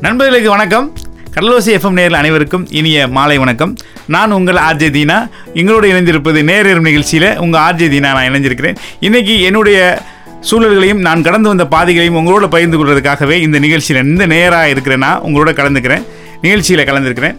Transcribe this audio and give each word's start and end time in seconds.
நண்பர்களுக்கு 0.00 0.50
வணக்கம். 0.50 0.92
கடலோசி 1.34 1.70
எஃப்எம் 1.70 1.90
நேரில் 1.90 2.14
அனைவருக்கும் 2.14 2.66
இனிய 2.70 3.06
மாலை 3.06 3.38
வணக்கம். 3.38 3.76
நான் 4.06 4.30
உங்கள் 4.30 4.54
ஆர்ஜே 4.54 4.88
தீனா. 4.96 5.28
எங்களோடு 5.54 5.92
இணைந்திருப்பது 5.92 6.42
நேரம் 6.42 6.82
நிகழ்ச்சியில் 6.82 7.38
உங்கள் 7.38 7.60
ஆர்ஜே 7.60 7.88
தீனா 7.92 8.00
நான் 8.00 8.28
இணைஞ்சிருக்கிறேன். 8.28 8.76
இன்னைக்கு 9.00 9.40
என்னுடைய 9.42 10.02
சூழல்களையும் 10.50 11.00
நான் 11.00 11.22
கடந்து 11.22 11.48
வந்த 11.48 11.66
பாதைகளையும் 11.66 12.16
உங்களோட 12.16 12.46
பகிர்ந்து 12.46 12.78
கொள்வதற்காகவே 12.78 13.40
இந்த 13.40 13.58
நிகழ்ச்சியில் 13.58 14.04
இந்த 14.04 14.26
நேராக 14.26 14.68
இருக்கிறேன்னா 14.68 15.10
உங்களோட 15.28 15.52
கலந்துக்கிறேன். 15.52 16.06
நிகழ்ச்சியில் 16.40 16.84
கலந்துருக்கிறேன். 16.84 17.36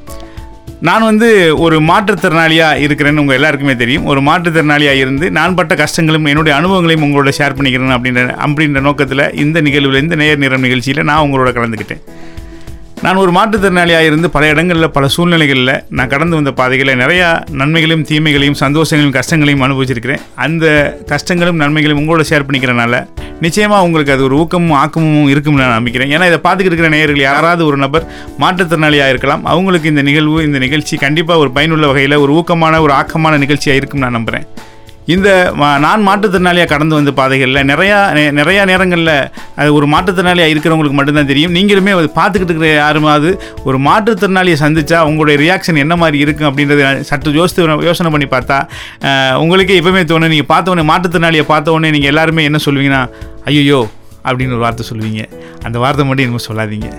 நான் 0.81 1.03
வந்து 1.03 1.57
ஒரு 1.57 1.79
மாற்றுத்திறனாளியாக 1.79 2.79
இருக்கிறேன்னு 2.79 3.17
உங்கள் 3.17 3.35
எல்லாருக்குமே 3.35 3.75
தெரியும். 3.75 4.05
ஒரு 4.05 4.21
மாற்றுத்திறனாளியாக 4.21 5.01
இருந்து 5.03 5.31
நான் 5.31 5.55
பட்ட 5.55 5.75
கஷ்டங்களும் 5.75 6.27
என்னுடைய 6.27 6.57
அனுபவங்களையும் 6.57 7.05
உங்களோட 7.07 7.29
ஷேர் 7.37 7.55
பண்ணிக்கிறேன் 7.57 7.95
அப்படின்ற 7.97 8.35
அப்படின்ற 8.45 8.81
நோக்கத்தில் 8.81 9.33
இந்த 9.33 9.61
நிகழ்வில் 9.61 10.01
இந்த 10.01 10.15
நேர் 10.15 10.37
நிறம் 10.37 10.61
நிகழ்ச்சியில் 10.61 11.03
நான் 11.03 11.23
உங்களோட 11.25 11.51
கலந்துக்கிட்டேன். 11.57 12.03
நான் 13.05 13.19
ஒரு 13.21 13.31
மாற்றுத்திறனாளியாக 13.35 14.07
இருந்து 14.09 14.27
பல 14.33 14.43
இடங்களில் 14.53 14.91
பல 14.95 15.05
சூழ்நிலைகளில் 15.13 15.71
நான் 15.97 16.11
கடந்து 16.11 16.35
வந்த 16.37 16.51
பாதைகளில் 16.59 16.99
நிறையா 17.01 17.29
நன்மைகளையும் 17.59 18.03
தீமைகளையும் 18.09 18.57
சந்தோஷங்களையும் 18.61 19.15
கஷ்டங்களையும் 19.15 19.63
அனுபவிச்சிருக்கிறேன். 19.67 20.21
அந்த 20.45 20.65
கஷ்டங்களும் 21.11 21.59
நன்மைகளையும் 21.63 22.01
உங்களோட 22.01 22.25
ஷேர் 22.31 22.45
பண்ணிக்கிறனால 22.47 22.99
நிச்சயமாக 23.45 23.85
உங்களுக்கு 23.87 24.13
அது 24.15 24.23
ஒரு 24.27 24.35
ஊக்கமும் 24.41 24.75
ஆக்கமும் 24.81 25.29
இருக்கும்னு 25.33 25.63
நான் 25.63 25.77
நம்பிக்கிறேன். 25.77 26.11
ஏன்னா 26.15 26.27
இதை 26.31 26.39
பார்த்துக்கிட்டு 26.45 26.73
இருக்கிற 26.73 26.91
நேயர்கள் 26.95 27.27
யாராவது 27.29 27.63
ஒரு 27.69 27.79
நபர் 27.85 28.05
மாற்றுத்திறனாளியாக 28.43 29.13
இருக்கலாம். 29.13 29.45
அவங்களுக்கு 29.53 29.91
இந்த 29.93 30.03
நிகழ்வு 30.09 30.39
இந்த 30.47 30.61
நிகழ்ச்சி 30.65 30.97
கண்டிப்பாக 31.05 31.43
ஒரு 31.45 31.51
பயனுள்ள 31.57 31.87
வகையில் 31.91 32.21
ஒரு 32.25 32.33
ஊக்கமான 32.41 32.81
ஒரு 32.87 32.93
ஆக்கமான 32.99 33.39
நிகழ்ச்சியாக 33.45 33.81
இருக்கும்னு 33.81 34.07
நான் 34.07 34.19
நம்புகிறேன் 34.19 34.47
இந்த 35.05 35.51
மா- 35.55 35.79
நான் 35.79 36.07
மாற்றுத்திறனாளியாக 36.07 36.67
கடந்து 36.67 36.95
வந்த 36.95 37.11
பாதைகளில் 37.11 37.67
நிறையா 37.67 38.13
நே- 38.13 38.33
நிறையா 38.35 38.65
நேரங்களில் 38.65 39.29
அது 39.55 39.73
ஒரு 39.73 39.87
மாற்றுத்திறனாளியாக 39.87 40.51
இருக்கிறவங்களுக்கு 40.53 40.91
மட்டும்தான் 40.91 41.25
தெரியும். 41.25 41.55
நீங்களுமே 41.55 41.91
அது 41.91 42.11
பார்த்துக்கிட்டு 42.15 42.53
இருக்கிற 42.53 42.73
யாருமாவது 42.73 43.41
ஒரு 43.63 43.77
மாற்றுத்திறனாளியை 43.79 44.55
சந்தித்தா 44.59 44.99
உங்களுடைய 44.99 45.37
ரியாக்ஷன் 45.39 45.77
என்ன 45.77 45.95
மாதிரி 45.95 46.17
இருக்கும் 46.17 46.47
அப்படின்றத 46.47 46.99
சற்று 47.01 47.31
யோசித்து 47.31 47.83
யோசனை 47.83 48.11
பண்ணி 48.11 48.27
பார்த்தா 48.27 48.67
உங்களுக்கே 49.37 49.79
எப்பவுமே 49.79 50.03
தோணும் 50.03 50.27
நீங்கள் 50.27 50.45
பார்த்த 50.45 50.71
உடனே 50.71 50.93
மாற்றுத்திறனாளியை 50.93 51.45
பார்த்தவொடனே 51.47 51.91
நீங்கள் 51.91 52.09
எல்லாருமே 52.09 52.43
என்ன 52.43 52.57
சொல்லுவீங்கன்னா 52.65 53.09
ஐயோ 53.45 53.89
அப்படின்னு 54.25 54.47
ஒரு 54.47 54.57
வார்த்தை 54.57 54.85
சொல்லுவீங்க. 54.91 55.23
அந்த 55.63 55.79
வார்த்தை 55.79 56.05
மட்டும் 56.05 56.25
எனக்கு 56.25 56.53
சொல்லாதீங்க. 56.53 56.89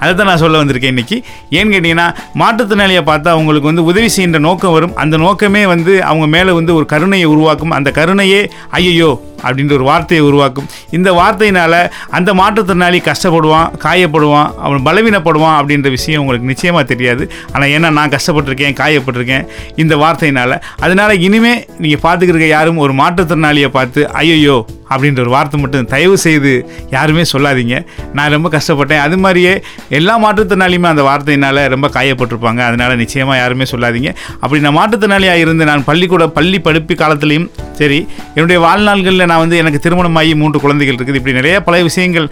அதை 0.00 0.14
தான் 0.14 0.26
நான் 0.26 0.36
சொல்ல 0.36 0.64
வந்திருக்கேன் 0.64 0.94
இன்னைக்கு. 0.94 1.24
ஏன்னு 1.50 1.72
கேட்டிங்கன்னா 1.74 2.06
மாற்றுத்திறனாளியை 2.34 3.02
பார்த்தா 3.10 3.28
அவங்களுக்கு 3.36 3.70
வந்து 3.70 3.84
உதவி 3.84 4.08
செய்கின்ற 4.08 4.38
நோக்கம் 4.38 4.72
வரும். 4.72 4.96
அந்த 4.96 5.16
நோக்கமே 5.16 5.66
வந்து 5.66 6.04
அவங்க 6.04 6.26
மேலே 6.26 6.50
வந்து 6.50 6.74
ஒரு 6.74 6.86
கருணையை 6.86 7.28
உருவாக்கும். 7.28 7.70
அந்த 7.70 7.90
கருணையே 7.90 8.50
ஐயையோ 8.70 9.10
அப்படின்ற 9.42 9.72
ஒரு 9.72 9.84
வார்த்தையை 9.84 10.26
உருவாக்கும். 10.26 10.68
இந்த 10.90 11.12
வார்த்தையினால் 11.12 11.90
அந்த 12.10 12.34
மாற்றுத்திறனாளி 12.34 13.00
கஷ்டப்படுவான் 13.10 13.70
காயப்படுவான் 13.84 14.50
அவன் 14.58 14.84
பலவீனப்படுவான் 14.84 15.56
அப்படின்ற 15.60 15.90
விஷயம் 15.90 16.20
உங்களுக்கு 16.20 16.46
நிச்சயமாக 16.46 16.84
தெரியாது. 16.84 17.30
ஆனால் 17.52 17.68
ஏன்னா 17.68 17.90
நான் 17.90 18.10
கஷ்டப்பட்டிருக்கேன் 18.10 18.78
காயப்பட்டிருக்கேன் 18.82 19.46
இந்த 19.76 19.96
வார்த்தையினால். 19.96 20.60
அதனால் 20.80 21.20
இனிமே 21.20 21.66
நீங்கள் 21.78 22.04
பார்த்துக்கிற 22.06 22.46
யாரும் 22.46 22.76
ஒரு 22.76 22.92
மாற்றுத்திறனாளியை 22.92 23.66
பார்த்து 23.68 24.10
ஐயையோ! 24.12 24.66
அப்படின்ற 24.90 25.20
ஒரு 25.20 25.28
வார்த்தை 25.28 25.60
மட்டும் 25.60 25.84
தயவு 25.84 26.18
செய்து 26.18 26.52
யாருமே 26.90 27.22
சொல்லாதீங்க. 27.32 27.86
நான் 28.12 28.30
ரொம்ப 28.30 28.48
கஷ்டப்பட்டேன். 28.48 29.00
அது 29.00 29.16
மாதிரியே 29.18 29.62
எல்லா 29.88 30.14
மாற்றுத்திறனாளியுமே 30.18 30.84
அந்த 30.84 31.02
வார்த்தையினால் 31.02 31.68
ரொம்ப 31.68 31.86
காயப்பட்டிருப்பாங்க. 31.88 32.60
அதனால் 32.68 32.96
நிச்சயமாக 32.96 33.36
யாருமே 33.38 33.64
சொல்லாதீங்க. 33.64 34.14
அப்படி 34.40 34.60
நான் 34.60 34.78
மாற்றுத்திறனாளியாக 34.78 35.36
இருந்து 35.36 35.64
நான் 35.64 35.84
பள்ளிக்கூட 35.84 36.26
பள்ளி 36.28 36.58
படிப்பு 36.58 36.94
காலத்துலேயும் 36.94 37.48
சரி 37.72 37.98
என்னுடைய 38.34 38.60
வாழ்நாள்களில் 38.60 39.27
நான் 39.28 39.38
வந்து 39.38 39.56
எனக்கு 39.56 39.78
திருமணமாகி 39.78 40.34
மூன்று 40.34 40.60
குழந்தைகள் 40.60 40.94
இருக்குது. 40.94 41.14
இப்படி 41.14 41.34
நிறைய 41.34 41.60
பல 41.62 41.82
விஷயங்கள் 41.82 42.28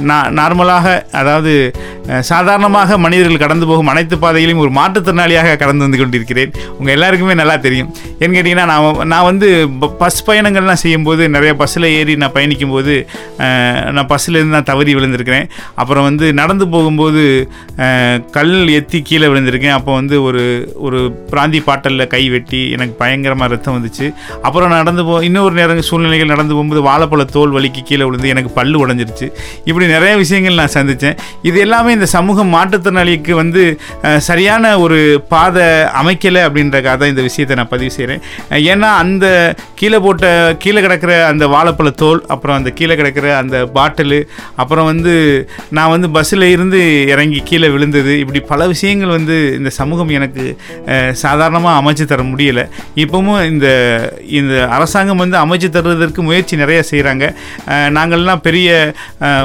நான் 0.00 0.38
நார்மலாக 0.38 1.10
அதாவது 1.12 1.72
சாதாரணமாக 2.20 2.98
மனிதர்கள் 2.98 3.36
கடந்து 3.36 3.66
போகும் 3.66 3.86
அனைத்து 3.86 4.18
பாதைகளையும் 4.18 4.64
ஒரு 4.64 4.80
மாற்றுத்திறனாளியாக 4.80 5.56
கடந்து 5.56 5.82
வந்து 5.82 5.98
கொண்டிருக்கிறேன். 5.98 6.52
உங்கள் 6.78 6.94
எல்லாருக்குமே 6.94 7.34
நல்லா 7.34 7.56
தெரியும். 7.56 7.94
ஏன்னு 8.18 8.22
கேட்டிங்கன்னா 8.22 8.64
நான் 8.64 9.06
நான் 9.06 9.24
வந்து 9.24 9.68
ப- 9.80 9.92
பஸ் 9.92 10.30
பயணங்கள்லாம் 10.30 10.72
செய்யும்போது 10.72 11.28
நிறைய 11.28 11.54
பஸ்ஸில் 11.54 11.84
ஏறி 11.84 12.16
நான் 12.16 12.32
பயணிக்கும்போது 12.32 12.72
போது 12.74 13.06
நான் 13.92 14.06
பஸ்ஸில் 14.06 14.34
இருந்து 14.34 14.52
நான் 14.52 14.62
தவறி 14.62 14.94
விழுந்திருக்கிறேன். 14.94 15.48
அப்புறம் 15.74 16.02
வந்து 16.02 16.32
நடந்து 16.32 16.68
போகும்போது 16.68 17.50
கல் 18.30 18.66
எத்தி 18.68 19.02
கீழே 19.02 19.26
விழுந்திருக்கேன். 19.26 19.70
அப்போ 19.70 19.94
வந்து 19.94 20.22
ஒரு 20.22 20.72
ஒரு 20.74 21.24
பிராந்தி 21.30 21.62
பாட்டலில் 21.66 22.06
கை 22.06 22.30
வெட்டி 22.30 22.70
எனக்கு 22.70 22.92
பயங்கரமாக 22.92 23.54
ரத்தம் 23.54 23.76
வந்துச்சு. 23.76 24.14
அப்புறம் 24.42 24.68
நடந்து 24.68 25.04
போ 25.04 25.24
இன்னொரு 25.24 25.54
நேரம் 25.54 25.82
சூழ்நிலை 25.82 26.13
சூழ்நிலைகள் 26.14 26.34
நடந்து 26.34 26.54
போகும்போது 26.56 26.80
வாழைப்பழ 26.88 27.22
தோல் 27.36 27.54
வலிக்கு 27.56 27.80
கீழே 27.88 28.04
விழுந்து 28.08 28.30
எனக்கு 28.32 28.50
பல்லு 28.58 28.76
உடஞ்சிருச்சு. 28.84 29.26
இப்படி 29.68 29.86
நிறைய 29.94 30.12
விஷயங்கள் 30.22 30.58
நான் 30.60 30.74
சந்தித்தேன் 30.76 31.16
இது 31.48 31.58
எல்லாமே 31.66 31.90
இந்த 31.96 32.06
சமூக 32.16 32.44
மாற்றுத்திறனாளிக்கு 32.54 33.32
வந்து 33.42 33.62
சரியான 34.28 34.64
ஒரு 34.84 34.98
பாதை 35.32 35.66
அமைக்கலை 36.00 36.42
அப்படின்றக்காக 36.48 36.94
தான் 37.00 37.12
இந்த 37.12 37.22
விஷயத்தை 37.28 37.56
நான் 37.60 37.72
பதிவு 37.74 37.92
செய்கிறேன் 37.96 38.22
ஏன்னா 38.72 38.90
அந்த 39.02 39.26
கீழே 39.80 39.98
போட்ட 40.06 40.26
கீழே 40.64 40.80
கிடக்கிற 40.86 41.12
அந்த 41.32 41.44
வாழைப்பழ 41.54 41.92
தோல் 42.02 42.22
அப்புறம் 42.34 42.58
அந்த 42.60 42.72
கீழே 42.78 42.96
கிடக்கிற 43.00 43.26
அந்த 43.42 43.56
பாட்டிலு 43.78 44.20
அப்புறம் 44.62 44.88
வந்து 44.92 45.14
நான் 45.78 45.92
வந்து 45.94 46.10
பஸ்ஸில் 46.16 46.46
இருந்து 46.54 46.80
இறங்கி 47.14 47.40
கீழே 47.50 47.70
விழுந்தது. 47.74 48.12
இப்படி 48.22 48.42
பல 48.52 48.60
விஷயங்கள் 48.74 49.16
வந்து 49.18 49.36
இந்த 49.58 49.72
சமூகம் 49.80 50.14
எனக்கு 50.20 50.44
சாதாரணமாக 51.24 51.78
அமைச்சு 51.80 52.04
தர 52.12 52.22
முடியலை. 52.32 52.66
இப்போவும் 53.04 53.42
இந்த 53.52 53.66
இந்த 54.38 54.54
அரசாங்கம் 54.76 55.22
வந்து 55.24 55.36
அமைச்சு 55.44 55.68
தருவதற்கு 56.04 56.22
முயற்சி 56.28 56.54
நிறைய 56.62 56.80
செய்கிறாங்க 56.90 57.24
நாங்கள்லாம் 57.96 58.42
பெரிய 58.46 58.68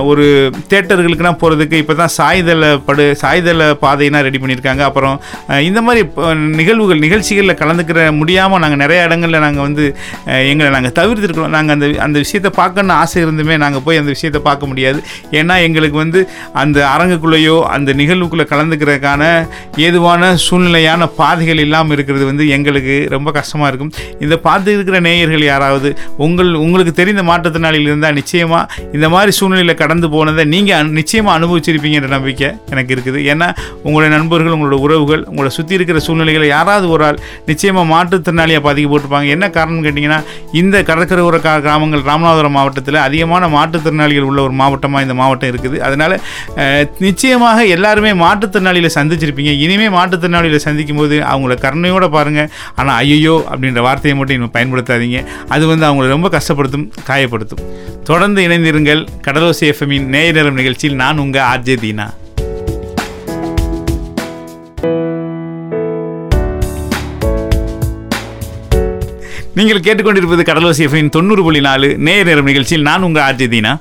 ஒரு 0.09 0.25
தேட்டர்களுக்குலாம் 0.71 1.39
போகிறதுக்கு 1.41 1.81
இப்போ 1.83 1.93
தான் 2.01 2.13
சாய்தள 2.19 2.69
படு 2.87 3.05
சாய்தள 3.21 3.67
பாதைனா 3.83 4.19
ரெடி 4.27 4.39
பண்ணியிருக்காங்க. 4.41 4.83
அப்புறம் 4.89 5.15
இந்த 5.69 5.79
மாதிரி 5.87 6.01
நிகழ்வுகள் 6.59 7.03
நிகழ்ச்சிகளில் 7.05 7.59
கலந்துக்கிற 7.61 7.99
முடியாமல் 8.19 8.61
நாங்கள் 8.63 8.81
நிறைய 8.83 9.05
இடங்களில் 9.07 9.43
நாங்கள் 9.45 9.65
வந்து 9.67 9.85
எங்களை 10.51 10.69
நாங்கள் 10.75 10.95
தவிர்த்துருக்கிறோம். 10.99 11.53
நாங்கள் 11.57 11.75
அந்த 11.77 11.87
அந்த 12.07 12.17
விஷயத்தை 12.25 12.51
பார்க்கணுன்னு 12.59 12.95
ஆசை 13.01 13.19
இருந்துமே 13.25 13.57
நாங்கள் 13.63 13.83
போய் 13.87 14.01
அந்த 14.01 14.11
விஷயத்தை 14.15 14.41
பார்க்க 14.49 14.71
முடியாது. 14.71 14.99
ஏன்னா 15.39 15.57
எங்களுக்கு 15.67 15.97
வந்து 16.03 16.21
அந்த 16.63 16.77
அரங்குக்குள்ளேயோ 16.95 17.57
அந்த 17.75 17.89
நிகழ்வுக்குள்ளே 18.01 18.47
கலந்துக்கிறதுக்கான 18.53 19.23
ஏதுவான 19.87 20.31
சூழ்நிலையான 20.47 21.09
பாதைகள் 21.21 21.63
இல்லாமல் 21.65 21.95
இருக்கிறது 21.97 22.25
வந்து 22.31 22.43
எங்களுக்கு 22.57 22.97
ரொம்ப 23.15 23.29
கஷ்டமாக 23.39 23.69
இருக்கும். 23.71 23.93
இதை 24.25 24.37
பார்த்து 24.47 24.75
இருக்கிற 24.77 24.97
நேயர்கள் 25.07 25.45
யாராவது 25.51 25.89
உங்கள் 26.25 26.48
உங்களுக்கு 26.65 26.93
தெரிந்த 26.99 27.23
மாற்றுத்திறனாளிகள் 27.29 27.89
இருந்தால் 27.91 28.17
நிச்சயமாக 28.19 28.87
இந்த 28.97 29.07
மாதிரி 29.13 29.31
சூழ்நிலையில் 29.39 29.75
கடந்து 29.83 30.07
போனதை 30.15 30.45
நீங்கள் 30.53 30.91
நிச்சயமாக 30.99 31.33
அனுபவிச்சிருப்பீங்கன்ற 31.39 32.09
நம்பிக்கை 32.15 32.49
எனக்கு 32.73 32.93
இருக்குது. 32.95 33.19
ஏன்னா 33.31 33.47
உங்களுடைய 33.85 34.11
நண்பர்கள் 34.15 34.55
உங்களோட 34.57 34.79
உறவுகள் 34.85 35.23
உங்களை 35.31 35.51
சுற்றி 35.57 35.77
இருக்கிற 35.79 35.99
சூழ்நிலைகளை 36.07 36.47
யாராவது 36.55 36.87
ஒரு 36.95 37.05
ஆள் 37.09 37.19
நிச்சயமாக 37.49 37.85
மாற்றுத்திறனாளியாக 37.93 38.63
பாதிக்கப்பட்டிருப்பாங்க 38.67 39.35
என்ன 39.35 39.45
காரணம் 39.57 39.83
கேட்டிங்கன்னா 39.87 40.19
இந்த 40.61 40.83
கடற்கரை 40.91 41.23
உர 41.29 41.37
கிராமங்கள் 41.45 42.03
ராமநாதபுரம் 42.09 42.55
மாவட்டத்தில் 42.57 42.99
அதிகமான 43.07 43.47
மாற்றுத்திறனாளிகள் 43.57 44.27
உள்ள 44.29 44.39
ஒரு 44.47 44.55
மாவட்டமாக 44.61 45.05
இந்த 45.05 45.15
மாவட்டம் 45.21 45.51
இருக்குது. 45.51 45.77
அதனால் 45.87 46.15
நிச்சயமாக 47.07 47.59
எல்லாருமே 47.75 48.11
மாற்றுத்திறனாளிகளை 48.23 48.91
சந்திச்சிருப்பீங்க. 48.97 49.51
இனிமேல் 49.65 49.93
மாற்றுத்திறனாளிகளை 49.97 50.61
சந்திக்கும் 50.67 50.99
போது 51.01 51.15
அவங்கள 51.31 51.55
கருணையோடு 51.65 52.07
பாருங்கள் 52.15 52.49
ஆனால் 52.79 52.95
ஐயோ 53.03 53.35
அப்படின்ற 53.51 53.81
வார்த்தையை 53.87 54.15
மட்டும் 54.19 54.37
இன்னும் 54.37 54.53
பயன்படுத்தாதீங்க. 54.57 55.19
அது 55.53 55.63
வந்து 55.71 55.85
அவங்கள 55.89 56.07
ரொம்ப 56.15 56.29
கஷ்டப்படுத்தும் 56.39 56.87
காயப்படுத்தும். 57.05 57.63
தொடர்ந்து 58.03 58.47
இணைந்திருங்கள் 58.47 59.07
கடலோசி 59.27 59.73
எஃப்எம்மின் 59.73 60.09
நேய 60.15 60.31
நேரம் 60.31 60.53
நிகழ்ச்சியில் 60.53 60.97
நான் 60.97 61.17
உங்கள் 61.17 61.41
ஆர்ஜே 61.41 61.77
தீனா. 61.83 62.07
நீங்கள் 69.53 69.79
கேட்டுக்கொண்டிருப்பது 69.79 70.43
கடலோசி 70.49 70.83
எஃப்எம் 70.85 71.09
தொண்ணூறு 71.09 71.43
புள்ளி 71.43 71.61
நாலு 71.61 71.97
நேய 71.97 72.23
நேரம் 72.23 72.45
நிகழ்ச்சியில் 72.45 72.83
நான் 72.83 73.01
உங்கள் 73.01 73.23
ஆர்ஜே 73.23 73.47
தீனா. 73.53 73.73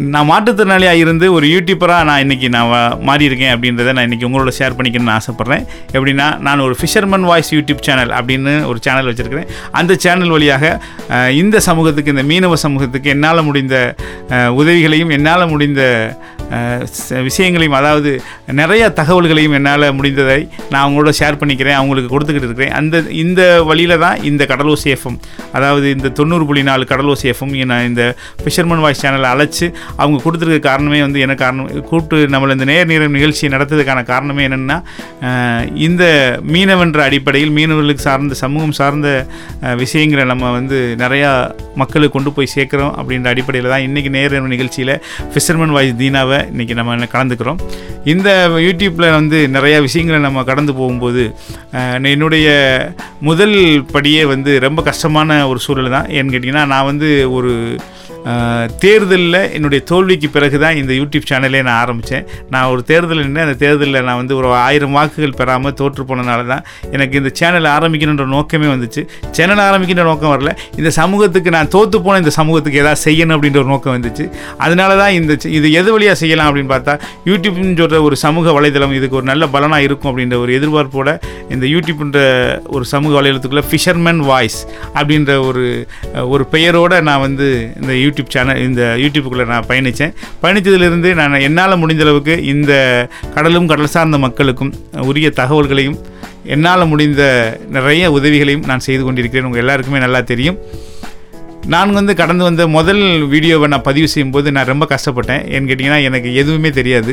நான் 0.00 0.30
மாற்றுத்திறனாளியாக 0.30 0.92
இருந்து 0.92 1.32
ஒரு 1.32 1.46
யூடியூப்பராக 1.46 2.04
நான் 2.04 2.22
இன்றைக்கி 2.22 2.48
நான் 2.48 2.68
மாறி 3.02 3.24
இருக்கேன் 3.24 3.58
அப்படின்றத 3.58 3.92
நான் 3.92 4.08
இன்றைக்கி 4.08 4.26
உங்களோட 4.28 4.52
ஷேர் 4.58 4.76
பண்ணிக்கணும்னு 4.78 5.18
ஆசைப்பட்றேன். 5.18 5.64
எப்படின்னா 5.92 6.38
நான் 6.38 6.60
ஒரு 6.60 6.76
ஃபிஷர்மன் 6.80 7.20
வாய்ஸ் 7.20 7.54
யூடியூப் 7.54 7.80
சேனல் 7.80 8.08
அப்படின்னு 8.08 8.66
ஒரு 8.66 8.78
சேனல் 8.80 9.14
வச்சுருக்கிறேன். 9.14 9.48
அந்த 9.70 9.94
சேனல் 9.94 10.28
வழியாக 10.28 10.80
இந்த 11.30 11.60
சமூகத்துக்கு 11.60 12.10
இந்த 12.10 12.22
மீனவ 12.22 12.52
சமூகத்துக்கு 12.54 13.10
என்னால் 13.10 13.42
முடிந்த 13.42 13.94
உதவிகளையும் 14.54 15.10
என்னால் 15.10 15.48
முடிந்த 15.48 15.82
ச- 16.84 17.22
விஷயங்களையும் 17.22 17.72
அதாவது 17.72 18.22
நிறைய 18.46 18.92
தகவல்களையும் 18.96 19.52
என்னால் 19.52 19.92
முடிந்ததை 19.92 20.48
நான் 20.70 20.84
அவங்களோட 20.86 21.12
ஷேர் 21.18 21.38
பண்ணிக்கிறேன் 21.40 21.72
அவங்களுக்கு 21.72 22.18
கொடுத்துக்கிட்டு 22.18 22.48
இருக்கிறேன். 22.48 22.72
அந்த 22.72 22.98
இந்த 23.10 23.62
வழியில் 23.62 23.98
தான் 23.98 24.22
இந்த 24.22 24.46
கடலூர் 24.46 24.80
சேஃபம் 24.84 25.18
அதாவது 25.52 25.90
இந்த 25.90 26.08
தொண்ணூறு 26.08 26.46
புள்ளி 26.46 26.62
நாலு 26.62 26.84
கடலூர் 26.84 27.18
சேஃபம் 27.22 27.64
நான் 27.64 27.86
இந்த 27.86 28.16
ஃபிஷர்மன் 28.44 28.80
வாய்ஸ் 28.80 29.06
சேனலை 29.06 29.30
அழைச்சி 29.34 29.72
அவங்க 29.96 30.18
கொடுத்துருக்க 30.24 30.60
காரணமே 30.68 31.00
வந்து 31.00 31.20
என்ன 31.20 31.34
காரணம்? 31.34 31.68
கூட்டு 31.90 32.16
நம்மளை 32.34 32.50
இந்த 32.50 32.68
நேர் 32.72 32.90
நேரம் 32.92 33.16
நிகழ்ச்சியை 33.18 33.50
நடத்துறதுக்கான 33.54 34.04
காரணமே 34.12 34.46
என்னென்னா 34.48 34.78
இந்த 35.86 36.04
மீனவன்ற 36.54 37.00
அடிப்படையில் 37.08 37.54
மீனவர்களுக்கு 37.58 38.06
சார்ந்த 38.08 38.38
சமூகம் 38.44 38.76
சார்ந்த 38.80 39.08
விஷயங்களை 39.82 40.24
நம்ம 40.32 40.50
வந்து 40.58 40.78
நிறையா 41.04 41.30
மக்களுக்கு 41.82 42.14
கொண்டு 42.16 42.32
போய் 42.36 42.52
சேர்க்குறோம் 42.56 42.94
அப்படின்ற 42.98 43.28
அடிப்படையில் 43.34 43.72
தான் 43.74 43.86
இன்றைக்கி 43.88 44.10
நேர 44.18 44.40
நிகழ்ச்சியில் 44.54 44.94
ஃபிஷர்மன் 45.32 45.74
வாய்ஸ் 45.76 45.98
தீனாவை 46.02 46.38
இன்றைக்கி 46.52 46.74
நம்ம 46.80 47.08
கலந்துக்கிறோம். 47.16 47.60
இந்த 48.12 48.28
யூடியூப்பில் 48.66 49.14
வந்து 49.18 49.38
நிறையா 49.56 49.78
விஷயங்களை 49.86 50.20
நம்ம 50.26 50.42
கடந்து 50.50 50.72
போகும்போது 50.74 51.22
என்னுடைய 52.12 52.48
முதல் 53.28 53.56
படியே 53.94 54.24
வந்து 54.24 54.52
ரொம்ப 54.66 54.82
கஷ்டமான 54.82 55.48
ஒரு 55.48 55.58
சூழல் 55.64 55.94
தான். 55.96 56.08
ஏன்னு 56.16 56.32
கேட்டிங்கன்னா 56.34 56.64
நான் 56.72 56.88
வந்து 56.90 57.08
ஒரு 57.32 57.52
தேர்தலில் 58.82 59.38
என்னுடைய 59.56 59.80
தோல்விக்கு 59.90 60.28
பிறகு 60.34 60.56
தான் 60.64 60.76
இந்த 60.80 60.92
யூடியூப் 60.98 61.26
சேனலே 61.30 61.60
நான் 61.68 61.78
ஆரம்பித்தேன் 61.84 62.24
நான் 62.52 62.68
ஒரு 62.72 62.82
தேர்தல் 62.90 63.22
நின்று 63.24 63.42
அந்த 63.44 63.56
தேர்தலில் 63.62 64.06
நான் 64.08 64.18
வந்து 64.20 64.34
ஒரு 64.40 64.48
ஆயிரம் 64.66 64.94
வாக்குகள் 64.98 65.36
பெறாமல் 65.40 65.74
தோற்று 65.80 66.04
போனனால 66.10 66.40
தான் 66.52 66.64
எனக்கு 66.96 67.14
இந்த 67.20 67.30
சேனல் 67.40 67.68
ஆரம்பிக்கணுன்ற 67.76 68.26
நோக்கமே 68.36 68.68
வந்துச்சு. 68.74 69.02
சேனல் 69.38 69.62
ஆரம்பிக்கின்ற 69.68 70.04
நோக்கம் 70.10 70.32
வரல. 70.34 70.52
இந்த 70.80 70.90
சமூகத்துக்கு 71.00 71.50
நான் 71.56 71.70
தோற்று 71.76 72.00
போன 72.06 72.18
இந்த 72.22 72.32
சமூகத்துக்கு 72.38 72.82
ஏதாவது 72.84 73.02
செய்யணும் 73.06 73.36
அப்படின்ற 73.36 73.60
ஒரு 73.62 73.70
நோக்கம் 73.74 73.96
வந்துச்சு. 73.96 74.26
அதனால 74.66 74.90
தான் 75.02 75.14
இந்த 75.20 75.32
இது 75.58 75.66
எது 75.80 75.88
வழியாக 75.96 76.18
செய்யலாம் 76.22 76.50
அப்படின்னு 76.50 76.72
பார்த்தா 76.74 76.96
யூடியூப்னு 77.30 77.76
சொல்கிற 77.82 78.02
ஒரு 78.08 78.18
சமூக 78.24 78.52
வலைதளம் 78.58 78.94
இதுக்கு 78.98 79.18
ஒரு 79.20 79.28
நல்ல 79.32 79.46
பலனாக 79.56 79.86
இருக்கும் 79.88 80.12
அப்படின்ற 80.12 80.38
ஒரு 80.44 80.52
எதிர்பார்ப்போட 80.58 81.10
இந்த 81.56 81.64
யூடியூப்ன்ற 81.74 82.20
ஒரு 82.76 82.84
சமூக 82.94 83.12
வலைதளத்துக்குள்ளே 83.20 83.66
ஃபிஷர்மேன் 83.70 84.22
வாய்ஸ் 84.30 84.60
அப்படின்ற 84.98 85.32
ஒரு 85.48 85.64
ஒரு 86.34 86.44
பெயரோட 86.54 86.94
நான் 87.08 87.24
வந்து 87.26 87.48
இந்த 87.80 87.92
யூ 88.02 88.09
யூடியூப் 88.10 88.32
சேனல் 88.36 88.62
இந்த 88.68 88.82
யூடியூப்புக்குள்ளே 89.04 89.48
நான் 89.54 89.68
பயணித்தேன். 89.72 90.14
பயணித்ததிலிருந்து 90.44 91.12
நான் 91.22 91.40
என்னால் 91.48 91.80
முடிந்த 91.84 92.04
அளவுக்கு 92.08 92.36
இந்த 92.54 92.72
கடலும் 93.34 93.70
கடல் 93.72 93.94
சார்ந்த 93.96 94.18
மக்களுக்கும் 94.26 94.72
உரிய 95.10 95.30
தகவல்களையும் 95.42 95.98
என்னால் 96.54 96.90
முடிந்த 96.90 97.22
நிறைய 97.76 98.04
உதவிகளையும் 98.18 98.64
நான் 98.70 98.86
செய்து 98.86 99.02
கொண்டிருக்கிறேன். 99.04 99.46
உங்கள் 99.48 99.62
எல்லாருக்குமே 99.62 99.98
நல்லா 100.04 100.20
தெரியும். 100.20 100.58
நான் 101.72 101.90
வந்து 101.96 102.12
கடந்து 102.18 102.42
வந்த 102.46 102.62
முதல் 102.74 103.02
வீடியோவை 103.32 103.66
நான் 103.72 103.84
பதிவு 103.88 104.06
செய்யும்போது 104.12 104.48
நான் 104.56 104.68
ரொம்ப 104.70 104.84
கஷ்டப்பட்டேன். 104.92 105.42
ஏன்னு 105.54 105.68
கேட்டிங்கன்னா 105.70 105.98
எனக்கு 106.08 106.28
எதுவுமே 106.42 106.70
தெரியாது. 106.78 107.12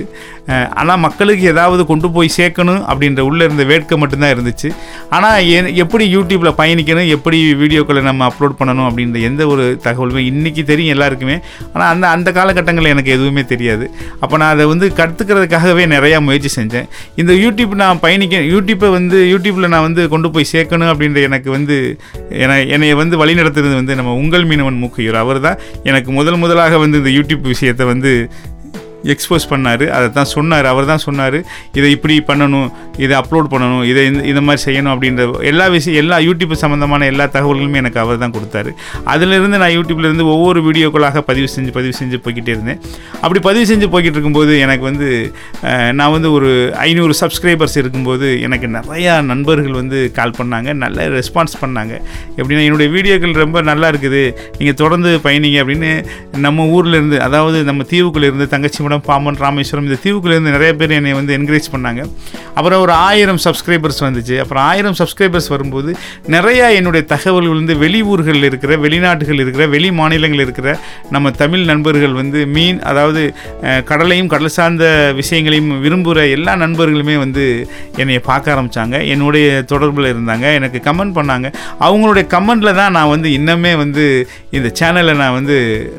ஆனால் 0.79 0.99
மக்களுக்கு 1.05 1.43
ஏதாவது 1.51 1.81
கொண்டு 1.89 2.07
போய் 2.15 2.29
சேர்க்கணும் 2.37 2.81
அப்படின்ற 2.91 3.23
உள்ளே 3.29 3.43
இருந்த 3.47 3.63
வேட்கை 3.71 3.97
மட்டும்தான் 4.03 4.33
இருந்துச்சு. 4.35 4.69
ஆனால் 5.15 5.73
எப்படி 5.83 6.05
யூடியூப்பில் 6.15 6.51
பயணிக்கணும் 6.61 7.09
எப்படி 7.15 7.39
வீடியோக்களை 7.61 8.03
நம்ம 8.09 8.29
அப்லோட் 8.29 8.55
பண்ணணும் 8.61 8.87
அப்படின்ற 8.89 9.19
எந்த 9.29 9.47
ஒரு 9.53 9.65
தகவலுமே 9.87 10.23
இன்றைக்கி 10.31 10.63
தெரியும் 10.71 10.93
எல்லாருக்குமே. 10.95 11.37
ஆனால் 11.73 11.89
அந்த 11.93 12.07
அந்த 12.15 12.31
காலகட்டங்களில் 12.39 12.93
எனக்கு 12.95 13.13
எதுவுமே 13.17 13.45
தெரியாது. 13.53 13.87
அப்போ 14.23 14.35
நான் 14.43 14.53
அதை 14.55 14.67
வந்து 14.73 14.89
கற்றுக்கிறதுக்காகவே 15.01 15.85
நிறையா 15.95 16.19
முயற்சி 16.29 16.51
செஞ்சேன். 16.57 16.89
இந்த 17.23 17.35
யூடியூப் 17.43 17.77
நான் 17.83 18.03
பயணிக்க 18.07 18.41
யூடியூப்பை 18.55 18.91
வந்து 18.97 19.19
யூடியூப்பில் 19.33 19.73
நான் 19.75 19.87
வந்து 19.89 20.03
கொண்டு 20.15 20.31
போய் 20.37 20.51
சேர்க்கணும் 20.55 20.91
அப்படின்ற 20.95 21.21
எனக்கு 21.31 21.51
வந்து 21.57 21.77
என்னை 22.45 22.59
என்னை 22.75 22.91
வந்து 23.03 23.15
வழிநடத்துறது 23.23 23.77
வந்து 23.81 23.95
நம்ம 24.01 24.17
உங்கள் 24.23 24.45
மீனவன் 24.47 24.79
மூக்கையூர் 24.83 25.17
அவர் 25.17 25.39
தான் 25.39 25.59
எனக்கு 25.83 26.11
முதல் 26.11 26.37
முதலாக 26.37 26.77
வந்து 26.77 26.97
இந்த 26.97 27.11
யூடியூப் 27.11 27.45
விஷயத்தை 27.47 27.85
வந்து 27.85 28.11
எக்ஸ்போஸ் 29.13 29.45
பண்ணார் 29.51 29.85
அதை 29.97 30.07
தான் 30.19 30.29
சொன்னார் 30.35 30.67
அவர் 30.71 30.89
தான் 30.91 31.03
சொன்னார் 31.05 31.37
இதை 31.77 31.89
இப்படி 31.95 32.15
பண்ணணும் 32.29 32.67
இதை 33.03 33.13
அப்லோட் 33.21 33.49
பண்ணணும் 33.53 33.83
இதை 33.91 34.01
இந்த 34.09 34.21
இந்த 34.31 34.41
மாதிரி 34.47 34.61
செய்யணும் 34.65 34.91
அப்படின்ற 34.93 35.25
எல்லா 35.51 35.65
விஷயம் 35.75 35.97
எல்லா 36.01 36.17
யூடியூப் 36.27 36.53
சம்மந்தமான 36.63 37.07
எல்லா 37.11 37.25
தகவல்களுமே 37.35 37.79
எனக்கு 37.83 37.99
அவர் 38.03 38.21
தான் 38.23 38.33
கொடுத்தாரு. 38.37 38.71
அதிலிருந்து 39.13 39.57
நான் 39.63 39.73
யூடியூப்லேருந்து 39.77 40.25
ஒவ்வொரு 40.33 40.61
வீடியோக்களாக 40.67 41.21
பதிவு 41.29 41.47
செஞ்சு 41.55 41.71
பதிவு 41.77 41.93
செஞ்சு 41.99 42.19
போய்கிட்டே 42.25 42.53
இருந்தேன். 42.55 42.79
அப்படி 43.23 43.41
பதிவு 43.49 43.65
செஞ்சு 43.71 43.89
போய்கிட்டு 43.93 44.17
இருக்கும்போது 44.17 44.53
எனக்கு 44.65 44.85
வந்து 44.89 45.07
நான் 45.99 46.13
வந்து 46.15 46.31
ஒரு 46.37 46.49
ஐநூறு 46.87 47.13
சப்ஸ்கிரைபர்ஸ் 47.21 47.77
இருக்கும்போது 47.81 48.27
எனக்கு 48.47 48.67
நிறையா 48.77 49.13
நண்பர்கள் 49.31 49.79
வந்து 49.81 49.99
கால் 50.17 50.37
பண்ணாங்க 50.39 50.73
நல்ல 50.83 51.07
ரெஸ்பான்ஸ் 51.17 51.55
பண்ணாங்க. 51.63 51.93
எப்படின்னா 52.37 52.65
என்னுடைய 52.67 52.89
வீடியோக்கள் 52.95 53.41
ரொம்ப 53.43 53.61
நல்லா 53.71 53.89
இருக்குது 53.93 54.23
நீங்கள் 54.59 54.79
தொடர்ந்து 54.83 55.11
பயணிங்க 55.27 55.59
அப்படின்னு 55.63 55.91
நம்ம 56.45 56.65
ஊரில் 56.75 56.97
இருந்து 56.99 57.19
அதாவது 57.27 57.57
நம்ம 57.69 57.83
தீவுக்குள்ள 57.93 58.29
இருந்து 58.31 58.47
தங்கச்சிமடம் 58.97 59.05
பாம்பன் 59.07 59.39
ராமேஸ்வரம் 59.45 59.85
இந்த 59.87 59.97
தீவுக்குள்ளேருந்து 60.03 60.53
நிறைய 60.55 60.71
பேர் 60.79 60.95
என்னை 60.97 61.13
வந்து 61.19 61.31
என்கரேஜ் 61.37 61.67
பண்ணாங்க. 61.73 62.01
அப்புறம் 62.57 62.81
ஒரு 62.85 62.93
ஆயிரம் 63.07 63.41
சப்ஸ்கிரைபர்ஸ் 63.45 64.01
வந்துச்சு. 64.07 64.35
அப்புறம் 64.43 64.63
ஆயிரம் 64.71 64.97
சப்ஸ்கிரைபர்ஸ் 64.99 65.49
வரும்போது 65.53 65.91
நிறையா 66.35 66.67
என்னுடைய 66.79 67.03
தகவல்கள் 67.13 67.59
வந்து 67.61 67.75
வெளியூர்களில் 67.83 68.47
இருக்கிற 68.49 68.71
வெளிநாடுகள் 68.85 69.41
இருக்கிற 69.43 69.65
வெளி 69.75 69.89
மாநிலங்கள் 69.99 70.43
இருக்கிற 70.45 70.67
நம்ம 71.15 71.31
தமிழ் 71.41 71.65
நண்பர்கள் 71.71 72.15
வந்து 72.21 72.39
மீன் 72.55 72.79
அதாவது 72.91 73.21
கடலையும் 73.91 74.31
கடல் 74.33 74.55
சார்ந்த 74.57 74.85
விஷயங்களையும் 75.19 75.71
விரும்புகிற 75.85 76.25
எல்லா 76.37 76.55
நண்பர்களுமே 76.65 77.17
வந்து 77.23 77.45
என்னை 78.01 78.19
பார்க்க 78.29 78.55
ஆரம்பித்தாங்க 78.55 78.95
என்னுடைய 79.13 79.47
தொடர்பில் 79.73 80.11
இருந்தாங்க. 80.13 80.45
எனக்கு 80.59 80.79
கமெண்ட் 80.89 81.15
பண்ணாங்க. 81.19 81.47
அவங்களுடைய 81.87 82.25
கமெண்டில் 82.35 82.77
தான் 82.81 82.95
நான் 82.97 83.11
வந்து 83.15 83.29
இன்னமே 83.39 83.73
வந்து 83.83 84.05
இந்த 84.57 84.67
சேனலை 84.79 85.13
நான் 85.21 85.37
வந்து 85.39 85.55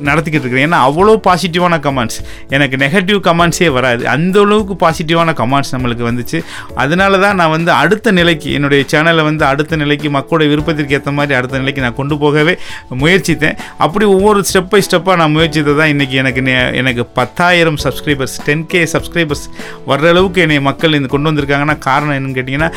நடத்திக்கிட்டு 0.08 0.46
இருக்கிறேன். 0.46 0.66
ஏன்னா 0.68 0.80
அவ்வளோ 0.88 1.14
பாசிட்டிவான 1.28 1.78
கமெண்ட்ஸ் 1.86 2.18
எனக்கு 2.56 2.76
நெகட்டிவ் 2.82 3.20
கமெண்ட்ஸே 3.28 3.68
வராது. 3.76 4.02
அந்த 4.14 4.36
அளவுக்கு 4.44 4.74
பாசிட்டிவான 4.84 5.34
கமெண்ட்ஸ் 5.40 5.72
நம்மளுக்கு 5.74 6.04
வந்துச்சு. 6.08 6.38
அதனால 6.82 7.18
தான் 7.24 7.38
நான் 7.40 7.52
வந்து 7.56 7.70
அடுத்த 7.82 8.12
நிலைக்கு 8.18 8.48
என்னுடைய 8.56 8.82
சேனலை 8.92 9.22
வந்து 9.30 9.44
அடுத்த 9.50 9.76
நிலைக்கு 9.82 10.10
மக்களுடைய 10.18 10.48
விருப்பத்திற்கு 10.52 10.96
ஏற்ற 10.98 11.12
மாதிரி 11.18 11.36
அடுத்த 11.40 11.62
நிலைக்கு 11.62 11.84
நான் 11.86 11.98
கொண்டு 12.00 12.18
போகவே 12.22 12.54
முயற்சித்தேன். 13.02 13.56
அப்படி 13.86 14.04
ஒவ்வொரு 14.16 14.40
ஸ்டெப் 14.50 14.70
பை 14.72 14.80
ஸ்டெப்பாக 14.88 15.16
நான் 15.22 15.34
முயற்சித்தது 15.36 15.78
தான் 15.80 15.92
இன்றைக்கி 15.94 16.16
எனக்கு 16.22 16.44
எனக்கு 16.82 17.04
பத்தாயிரம் 17.20 17.78
சப்ஸ்கிரைபர்ஸ் 17.84 18.36
டென் 18.46 18.66
கே 18.72 18.82
சப்ஸ்கிரைபர்ஸ் 18.94 19.44
வர்ற 19.90 20.06
அளவுக்கு 20.14 20.42
என்னை 20.44 20.58
மக்கள் 20.68 20.96
இந்த 20.98 21.10
கொண்டு 21.14 21.30
வந்திருக்காங்கன்னா 21.30 21.76
காரணம் 21.88 22.16
என்னன்னு 22.16 22.36
கேட்டிங்கன்னா 22.38 22.70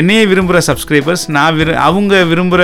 என்னையே 0.00 0.24
விரும்புகிற 0.32 0.60
சப்ஸ்கிரைபர்ஸ் 0.70 1.24
நான் 1.36 1.56
விரு 1.58 1.72
அவங்க 1.88 2.22
விரும்புகிற 2.32 2.62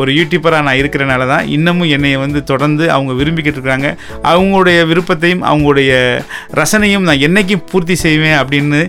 ஒரு 0.00 0.10
யூடியூப்பராக 0.18 0.66
நான் 0.68 0.80
இருக்கிறனால 0.82 1.28
தான் 1.32 1.46
இன்னமும் 1.56 1.90
என்னை 1.96 2.12
வந்து 2.24 2.42
தொடர்ந்து 2.52 2.84
அவங்க 2.96 3.12
விரும்பிக்கிட்டு 3.20 3.60
இருக்காங்க. 3.60 3.88
அவங்களுடைய 4.32 4.78
விருப்பத்தையும் 4.90 5.44
அவங்களுடைய 5.50 5.92
ரசனையும் 6.60 7.06
நான் 7.08 7.24
என்றைக்கும் 7.26 7.64
பூர்த்தி 7.70 7.96
செய்வேன் 8.04 8.38
அப்படின்னு 8.40 8.80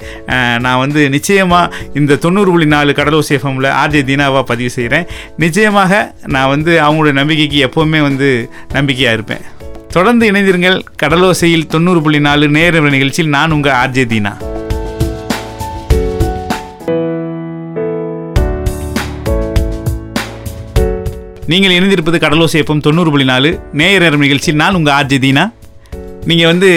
நான் 0.66 0.82
வந்து 0.84 1.04
நிச்சயமாக 1.16 1.74
இந்த 2.02 2.20
தொண்ணூறு 2.26 2.52
புள்ளி 2.54 2.68
நாலு 2.76 2.94
கடலோசி 3.00 3.34
எஃப்எம்ல 3.38 3.70
ஆர்ஜே 3.84 4.04
தீனாவாக 4.10 4.44
பதிவு 4.52 4.74
செய்கிறேன் 4.78 5.08
நிச்சயமாக 5.44 6.02
நான் 6.36 6.52
வந்து 6.56 6.74
அவங்களோட 6.86 7.14
நம்பிக்கைக்கு 7.22 7.60
எப்போவுமே 7.68 8.02
வந்து 8.10 8.30
நம்பிக்கையாக 8.78 9.18
இருப்பேன். 9.20 9.46
தொடர்ந்து 9.96 10.26
இணைந்திருங்கள். 10.32 10.78
கடலோசையில் 11.04 11.70
தொண்ணூறு 11.74 12.00
புள்ளி 12.06 12.20
நாலு 12.28 12.48
நேர 12.58 12.80
நிகழ்ச்சியில் 12.96 13.36
நான் 13.38 13.56
உங்கள் 13.58 13.78
ஆர்ஜே 13.82 14.06
தீனா. 14.14 14.34
நீங்கள் 21.52 21.76
இணைந்திருப்பது 21.76 22.18
கடலோசை 22.24 22.58
எப்பம் 22.64 22.84
தொண்ணூறு 22.88 23.10
புள்ளி 23.14 23.26
நாலு 23.30 23.50
நேயர் 23.80 24.04
நேரம் 24.04 24.26
நிகழ்ச்சியில் 24.26 24.62
நான் 24.64 24.78
உங்கள் 24.80 24.96
ஆர்ஜே 24.98 25.18
தீனா. 25.24 25.46
நீங்கள் 26.28 26.50
வந்து 26.52 26.70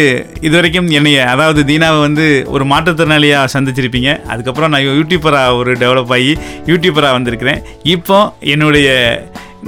இது 0.47 0.55
வரைக்கும் 0.57 0.89
என்னைய 0.99 1.21
அதாவது 1.31 1.61
தீனாவை 1.71 2.01
வந்து 2.07 2.27
ஒரு 2.55 2.65
மாற்றுத்திறனாளியாக 2.73 3.53
சந்திச்சிருப்பீங்க. 3.55 4.11
அதுக்கப்புறம் 4.33 4.71
நான் 4.73 4.87
யூடியூபராக 5.01 5.57
ஒரு 5.61 5.73
டெவலப் 5.83 6.13
ஆகி 6.17 6.33
யூடியூபராக 6.71 7.17
வந்திருக்கிறேன். 7.17 7.61
இப்போ 7.95 8.19
என்னுடைய 8.55 8.89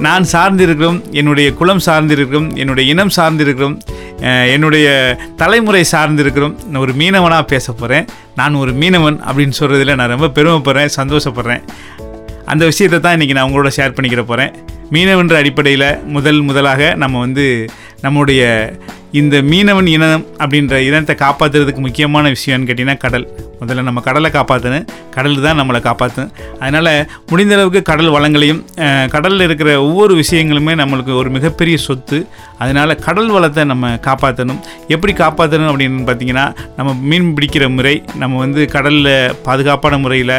நான் 0.05 0.25
சார்ந்திருக்கிறோம் 0.31 0.97
என்னுடைய 1.19 1.49
குலம் 1.59 1.83
சார்ந்திருக்கிறோம் 1.87 2.47
என்னுடைய 2.61 2.85
இனம் 2.93 3.13
சார்ந்திருக்கிறோம் 3.17 3.75
என்னுடைய 4.55 4.87
தலைமுறை 5.41 5.83
சார்ந்திருக்கிறோம் 5.91 6.55
நான் 6.69 6.81
ஒரு 6.85 6.93
மீனவனாக 7.01 7.45
பேச 7.53 7.71
போகிறேன் 7.71 8.05
நான் 8.39 8.59
ஒரு 8.63 8.71
மீனவன் 8.81 9.19
அப்படின்னு 9.27 9.57
சொல்கிறதுல 9.59 9.95
நான் 10.01 10.13
ரொம்ப 10.15 10.29
பெருமைப்படுறேன் 10.37 10.95
சந்தோஷப்படுறேன். 10.99 11.63
அந்த 12.51 12.63
விஷயத்தை 12.71 12.99
தான் 12.99 13.15
இன்றைக்கி 13.17 13.35
நான் 13.37 13.47
உங்களோட 13.49 13.71
ஷேர் 13.77 13.95
பண்ணிக்கிற 13.97 14.23
போகிறேன் 14.31 14.51
மீனவன்ற 14.95 15.35
அடிப்படையில் 15.41 15.89
முதல் 16.15 16.41
முதலாக 16.41 16.93
நம்ம 17.03 17.19
வந்து 17.25 17.45
நம்முடைய 18.01 18.41
இந்த 19.19 19.35
மீனவன் 19.49 19.89
இனம் 19.95 20.23
அப்படின்ற 20.41 20.75
இனத்தை 20.85 21.13
காப்பாற்றுறதுக்கு 21.23 21.81
முக்கியமான 21.85 22.31
விஷயம்னு 22.35 22.67
கேட்டிங்கன்னா 22.69 22.95
கடல். 23.03 23.25
முதல்ல 23.59 23.83
நம்ம 23.87 24.01
கடலை 24.07 24.29
காப்பாற்றணும் 24.35 24.87
கடல் 25.15 25.43
தான் 25.45 25.59
நம்மளை 25.59 25.79
காப்பாற்றும் 25.87 26.31
அதனால் 26.63 26.89
முடிந்த 27.31 27.53
அளவுக்கு 27.57 27.81
கடல் 27.89 28.09
வளங்களையும் 28.15 28.61
கடலில் 29.13 29.45
இருக்கிற 29.47 29.69
ஒவ்வொரு 29.87 30.13
விஷயங்களுமே 30.21 30.73
நம்மளுக்கு 30.81 31.13
ஒரு 31.21 31.29
மிகப்பெரிய 31.37 31.77
சொத்து. 31.87 32.19
அதனால் 32.63 32.99
கடல் 33.07 33.31
வளத்தை 33.35 33.63
நம்ம 33.71 33.93
காப்பாற்றணும் 34.07 34.61
எப்படி 34.95 35.13
காப்பாற்றணும் 35.23 35.69
அப்படின்னு 35.71 36.07
பார்த்தீங்கன்னா 36.09 36.45
நம்ம 36.77 36.93
மீன் 37.11 37.33
பிடிக்கிற 37.37 37.67
முறை 37.77 37.95
நம்ம 38.21 38.39
வந்து 38.45 38.63
கடலில் 38.75 39.13
பாதுகாப்பான 39.47 39.99
முறையில் 40.05 40.37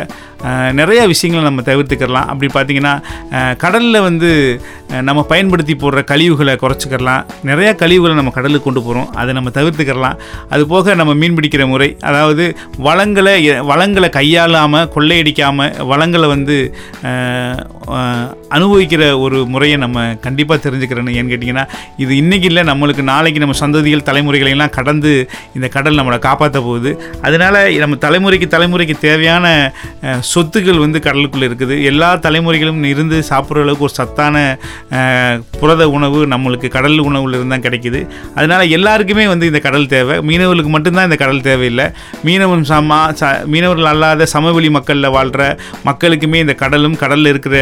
நிறைய 0.79 1.01
விஷயங்களை 1.13 1.43
நம்ம 1.49 1.63
தவிர்த்துக்கிறலாம். 1.69 2.29
அப்படி 2.33 2.49
பார்த்தீங்கன்னா 2.57 2.95
கடலில் 3.63 4.05
வந்து 4.09 4.31
நம்ம 5.09 5.21
பயன்படுத்தி 5.31 5.75
போடுற 5.83 6.01
கழிவுகளை 6.11 6.55
குறைச்சிக்கிறலாம். 6.63 7.23
நிறையா 7.51 7.71
கழிவுகளை 7.83 8.15
நம்ம 8.19 8.33
கடலுக்கு 8.37 8.67
கொண்டு 8.67 8.83
போகிறோம் 8.87 9.09
அதை 9.21 9.31
நம்ம 9.39 9.51
தவிர்த்துக்கிறலாம். 9.59 10.19
அது 10.55 10.63
போக 10.73 10.95
நம்ம 11.01 11.15
மீன் 11.21 11.37
பிடிக்கிற 11.39 11.65
முறை 11.73 11.89
அதாவது 12.11 12.45
வளங்களை 12.89 13.35
வளங்களை 13.71 14.11
கையாளாமல் 14.19 14.91
கொள்ளையடிக்காமல் 14.97 15.75
வளங்களை 15.93 16.29
வந்து 16.35 16.59
அனுபவிக்கிற 18.57 19.03
ஒரு 19.25 19.39
முறையை 19.53 19.77
நம்ம 19.85 20.05
கண்டிப்பாக 20.27 20.59
தெரிஞ்சுக்கிறோன்னு 20.67 21.17
ஏன்னு 21.19 21.33
கேட்டிங்கன்னா 21.33 21.65
இது 22.03 22.13
இன்றைக்கி 22.23 22.49
இல்லை 22.51 22.63
நம்மளுக்கு 22.71 23.03
நாளைக்கு 23.13 23.43
நம்ம 23.43 23.57
சந்ததிகள் 23.63 24.07
தலைமுறைகளையெல்லாம் 24.09 24.77
கடந்து 24.79 25.13
இந்த 25.57 25.67
கடல் 25.77 25.99
நம்மளை 26.01 26.19
காப்பாற்ற 26.29 26.59
போகுது. 26.69 26.91
அதனால் 27.27 27.61
நம்ம 27.83 27.99
தலைமுறைக்கு 28.07 28.49
தலைமுறைக்கு 28.55 28.97
தேவையான 29.07 29.47
சொத்துக்கள் 30.33 30.83
வந்து 30.85 30.99
கடலுக்குள்ளே 31.07 31.47
இருக்குது. 31.49 31.75
எல்லா 31.91 32.11
தலைமுறைகளும் 32.27 32.83
இருந்து 32.93 33.17
சாப்பிட்ற 33.31 33.65
அளவுக்கு 33.65 33.87
ஒரு 33.89 33.95
சத்தான 33.99 34.35
புரத 35.61 35.83
உணவு 35.97 36.21
நம்மளுக்கு 36.33 36.69
கடல் 36.77 37.05
உணவுலேருந்து 37.09 37.55
தான் 37.55 37.65
கிடைக்குது. 37.67 38.01
அதனால் 38.39 38.73
எல்லாருக்குமே 38.77 39.27
வந்து 39.33 39.51
இந்த 39.51 39.61
கடல் 39.67 39.91
தேவை. 39.95 40.17
மீனவர்களுக்கு 40.29 40.73
மட்டும்தான் 40.77 41.09
இந்த 41.09 41.19
கடல் 41.25 41.45
தேவையில்லை. 41.49 41.87
மீனவன் 42.29 42.65
சமா 42.73 43.01
ச 43.21 43.33
மீனவர்கள் 43.55 43.91
அல்லாத 43.93 44.27
சமவெளி 44.35 44.71
மக்களில் 44.79 45.15
வாழ்கிற 45.17 45.43
மக்களுக்குமே 45.89 46.41
இந்த 46.45 46.57
கடலும் 46.63 46.99
கடலில் 47.03 47.31
இருக்கிற 47.33 47.57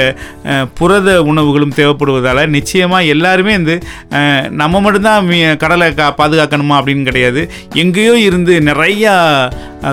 புரத 0.78 1.08
உணவுகளும் 1.30 1.76
தேவைப்படுவதால் 1.80 2.42
நிச்சயமாக 2.56 3.10
எல்லாருமே 3.14 3.52
வந்து 3.58 3.76
நம்ம 4.62 4.80
மட்டும்தான் 4.86 5.28
மீ 5.30 5.38
கடலை 5.64 5.88
கா 6.00 6.08
பாதுகாக்கணுமா 6.20 6.76
அப்படின்னு 6.80 7.08
கிடையாது. 7.10 7.42
எங்கேயோ 7.84 8.16
இருந்து 8.28 8.54
நிறையா 8.70 9.14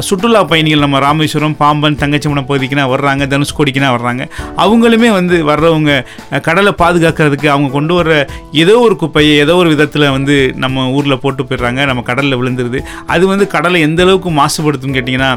சுற்றுலா 0.07 0.41
பயணிகள் 0.51 0.83
நம்ம 0.83 0.99
ராமேஸ்வரம் 1.05 1.55
பாம்பன் 1.61 1.97
தங்கச்சிமடம் 2.01 2.47
பகுதிக்குனா 2.61 2.85
வர்றாங்க 2.93 3.23
தனுஷ்கோடிக்குனா 3.33 3.89
வர்றாங்க. 3.97 4.23
அவங்களுமே 4.63 5.09
வந்து 5.19 5.35
வர்றவங்க 5.51 5.91
கடலை 6.47 6.73
பாதுகாக்கிறதுக்கு 6.81 7.47
அவங்க 7.53 7.69
கொண்டு 7.77 7.93
வர 7.93 8.09
ஏதோ 8.63 8.75
ஒரு 8.79 8.95
குப்பையை 8.95 9.33
ஏதோ 9.43 9.55
ஒரு 9.61 9.69
விதத்தில் 9.73 10.07
வந்து 10.17 10.35
நம்ம 10.63 10.85
ஊரில் 10.97 11.19
போட்டு 11.23 11.43
போயிடுறாங்க 11.43 11.85
நம்ம 11.89 12.01
கடலில் 12.09 12.37
விழுந்துருது. 12.41 12.79
அது 13.13 13.23
வந்து 13.27 13.45
கடலை 13.55 13.81
எந்த 13.87 14.01
அளவுக்கு 14.05 14.31
மாசுபடுத்தும் 14.39 14.95
கேட்டிங்கன்னா 14.97 15.29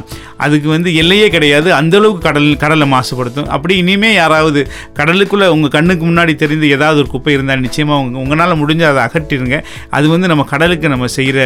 அதுக்கு 0.45 0.69
வந்து 0.69 0.91
எல்லையே 1.03 1.29
கிடையாது. 1.35 1.69
அந்தளவுக்கு 1.81 2.23
கடல் 2.29 2.49
கடலை 2.65 2.87
மாசுபடுத்தும். 2.95 3.49
அப்படி 3.57 3.75
இனிமே 3.83 4.11
யாராவது 4.15 4.61
கடலுக்குள்ளே 4.99 5.47
உங்கள் 5.55 5.75
கண்ணுக்கு 5.77 6.05
முன்னாடி 6.11 6.35
தெரிந்து 6.35 6.69
ஏதாவது 6.77 7.01
ஒரு 7.03 7.11
குப்பை 7.15 7.33
இருந்தால் 7.37 7.65
நிச்சயமாக 7.67 8.03
உங்க 8.05 8.19
உங்களால் 8.25 8.61
முடிஞ்ச 8.63 8.83
அதை 8.91 9.03
அகற்றிடுங்க. 9.07 9.59
அது 9.91 10.09
வந்து 10.09 10.31
நம்ம 10.33 10.45
கடலுக்கு 10.53 10.89
நம்ம 10.95 11.07
செய்கிற 11.19 11.41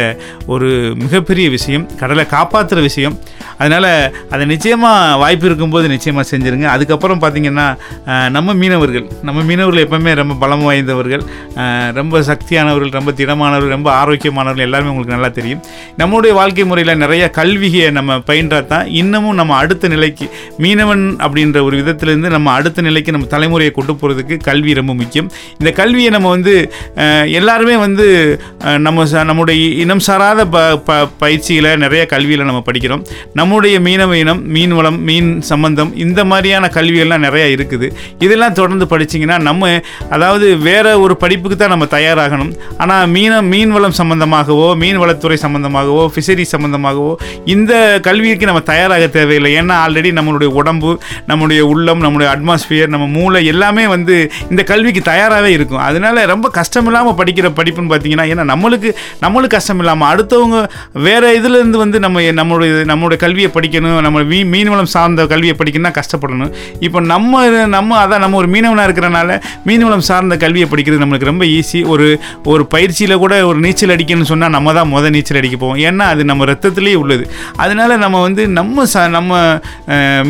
ஒரு 0.45 0.69
மிகப்பெரிய 1.03 1.47
விஷயம். 1.49 1.85
கடலை 2.01 2.25
காப்பாற்றுற 2.35 2.81
விஷயம். 2.81 3.17
அதனால் 3.61 3.89
அதை 4.33 4.43
நிச்சயமாக 4.45 5.17
வாய்ப்பு 5.23 5.45
இருக்கும் 5.49 5.68
இருக்கும்போது 5.69 5.93
நிச்சயமாக 5.95 6.25
செஞ்சுருங்க. 6.31 6.67
அதுக்கப்புறம் 6.75 7.21
பார்த்திங்கன்னா 7.23 7.67
நம்ம 8.35 8.53
மீனவர்கள் 8.61 9.05
நம்ம 9.27 9.39
மீனவர்கள் 9.49 9.83
எப்பவுமே 9.85 10.11
ரொம்ப 10.21 10.33
பலம் 10.43 10.63
வாய்ந்தவர்கள் 10.67 11.23
ரொம்ப 11.99 12.21
சக்தியானவர்கள் 12.29 12.93
ரொம்ப 12.97 13.11
திடமானவர்கள் 13.19 13.75
ரொம்ப 13.77 13.89
ஆரோக்கியமானவர்கள் 14.01 14.65
எல்லாருமே 14.67 14.91
உங்களுக்கு 14.93 15.15
நல்லா 15.17 15.31
தெரியும். 15.39 15.61
நம்மளுடைய 16.01 16.33
வாழ்க்கை 16.39 16.65
முறையில் 16.71 17.01
நிறைய 17.03 17.23
கல்வியை 17.39 17.85
நம்ம 17.97 18.17
பயின்றா 18.29 18.59
தான். 18.73 18.87
இன்னமும் 19.01 19.37
நம்ம 19.41 19.55
அடுத்த 19.63 19.91
நிலைக்கு 19.95 20.25
மீனவன் 20.65 21.05
அப்படின்ற 21.25 21.57
ஒரு 21.67 21.75
விதத்திலேருந்து 21.81 22.31
நம்ம 22.35 22.53
அடுத்த 22.59 22.87
நிலைக்கு 22.87 23.15
நம்ம 23.15 23.29
தலைமுறையை 23.35 23.73
கொண்டு 23.77 23.93
போகிறதுக்கு 23.99 24.37
கல்வி 24.49 24.73
ரொம்ப 24.81 24.93
முக்கியம். 25.01 25.29
இந்த 25.59 25.71
கல்வியை 25.81 26.11
நம்ம 26.15 26.29
வந்து 26.35 26.55
எல்லாருமே 27.39 27.75
வந்து 27.85 28.07
நம்ம 28.85 29.07
நம்முடைய 29.29 29.59
இனம் 29.83 30.03
சாராத 30.07 30.41
ப 30.53 30.57
ப 30.87 30.97
பயிற்சியில் 31.21 31.69
நிறைய 31.83 32.01
கல்வியில் 32.13 32.47
நம்ம 32.49 32.61
படிக்கிறோம். 32.67 33.03
நம்முடைய 33.39 33.75
மீனவ 33.87 34.13
இனம் 34.23 34.41
மீன் 34.55 34.73
வளம் 34.77 34.99
மீன் 35.09 35.29
சம்பந்தம் 35.59 35.91
இந்த 36.03 36.21
மாதிரியான 36.31 36.65
கல்வியெல்லாம் 36.75 37.23
நிறையா 37.25 37.47
இருக்குது. 37.53 37.87
இதெல்லாம் 38.25 38.55
தொடர்ந்து 38.59 38.85
படிச்சிங்கன்னா 38.91 39.37
நம்ம 39.47 39.69
அதாவது 40.15 40.45
வேற 40.67 40.85
ஒரு 41.03 41.13
படிப்புக்கு 41.23 41.55
தான் 41.57 41.73
நம்ம 41.73 41.85
தயாராகணும். 41.95 42.51
ஆனால் 42.83 43.07
மீன 43.15 43.41
மீன் 43.51 43.71
வளம் 43.75 43.95
சம்பந்தமாகவோ 43.99 44.67
மீன் 44.81 44.99
வளத்துறை 45.01 45.37
சம்பந்தமாகவோ 45.45 46.03
ஃபிஷரி 46.13 46.45
சம்பந்தமாகவோ 46.51 47.11
இந்த 47.53 47.73
கல்விக்கு 48.07 48.49
நம்ம 48.49 48.61
தயாராக 48.71 49.07
தேவையில்லை. 49.17 49.51
ஏன்னா 49.61 49.75
ஆல்ரெடி 49.85 50.11
நம்மளுடைய 50.19 50.51
உடம்பு 50.61 50.91
நம்முடைய 51.31 51.61
உள்ளம் 51.73 52.03
நம்முடைய 52.05 52.27
அட்மாஸ்பியர் 52.35 52.93
நம்ம 52.95 53.07
மூளை 53.17 53.41
எல்லாமே 53.53 53.85
வந்து 53.95 54.15
இந்த 54.51 54.63
கல்விக்கு 54.71 55.03
தயாராகவே 55.11 55.51
இருக்கும். 55.57 55.83
அதனால 55.89 56.25
ரொம்ப 56.33 56.49
கஷ்டம் 56.59 56.89
இல்லாமல் 56.91 57.17
படிக்கிற 57.21 57.51
படிப்புன்னு 57.59 57.93
பார்த்தீங்கன்னா 57.93 58.27
ஏன்னா 58.33 58.45
நம்மளுக்கு 58.53 58.91
நம்மளுக்கு 59.25 59.55
கஷ்டம் 59.57 59.83
இல்லாமல் 59.85 60.09
அடுத்தவங்க 60.13 60.59
வேற 61.07 61.33
இதுலேருந்து 61.39 61.83
வந்து 61.83 61.99
நம்ம 62.07 62.25
நம்மளுடைய 62.41 62.87
நம்மளுடைய 62.93 63.19
கல்வியை 63.25 63.51
படிக்கணும் 63.57 64.01
நம்ம 64.07 64.23
மீன் 64.31 64.51
மீன்வளம் 64.55 64.91
சார்ந்த 64.95 65.27
கல்வி 65.33 65.48
கல்வியை 65.49 65.55
படிக்கணும்னா 65.59 65.93
கஷ்டப்படணும். 65.99 66.51
இப்போ 66.85 66.99
நம்ம 67.11 67.41
நம்ம 67.75 67.97
அதான் 68.03 68.23
நம்ம 68.23 68.37
ஒரு 68.41 68.49
மீனவனாக 68.53 68.87
இருக்கிறனால 68.89 69.29
மீனவனம் 69.67 70.05
சார்ந்த 70.09 70.35
கல்வியை 70.43 70.67
படிக்கிறது 70.71 71.01
நம்மளுக்கு 71.03 71.31
ரொம்ப 71.31 71.45
ஈஸி 71.57 71.79
ஒரு 71.93 72.07
ஒரு 72.51 72.63
பயிற்சியில் 72.73 73.15
கூட 73.23 73.33
ஒரு 73.49 73.59
நீச்சல் 73.65 73.93
அடிக்கணும்னு 73.95 74.31
சொன்னால் 74.31 74.53
நம்ம 74.55 74.73
தான் 74.77 74.89
முதல் 74.95 75.13
நீச்சல் 75.15 75.39
அடிக்க 75.41 75.57
போவோம். 75.63 75.79
ஏன்னா 75.87 76.05
அது 76.13 76.21
நம்ம 76.31 76.45
ரத்தத்துலேயே 76.51 76.97
உள்ளது. 77.03 77.23
அதனால 77.63 77.97
நம்ம 78.03 78.21
வந்து 78.27 78.43
நம்ம 78.59 78.85
ச 78.93 79.05
நம்ம 79.17 79.37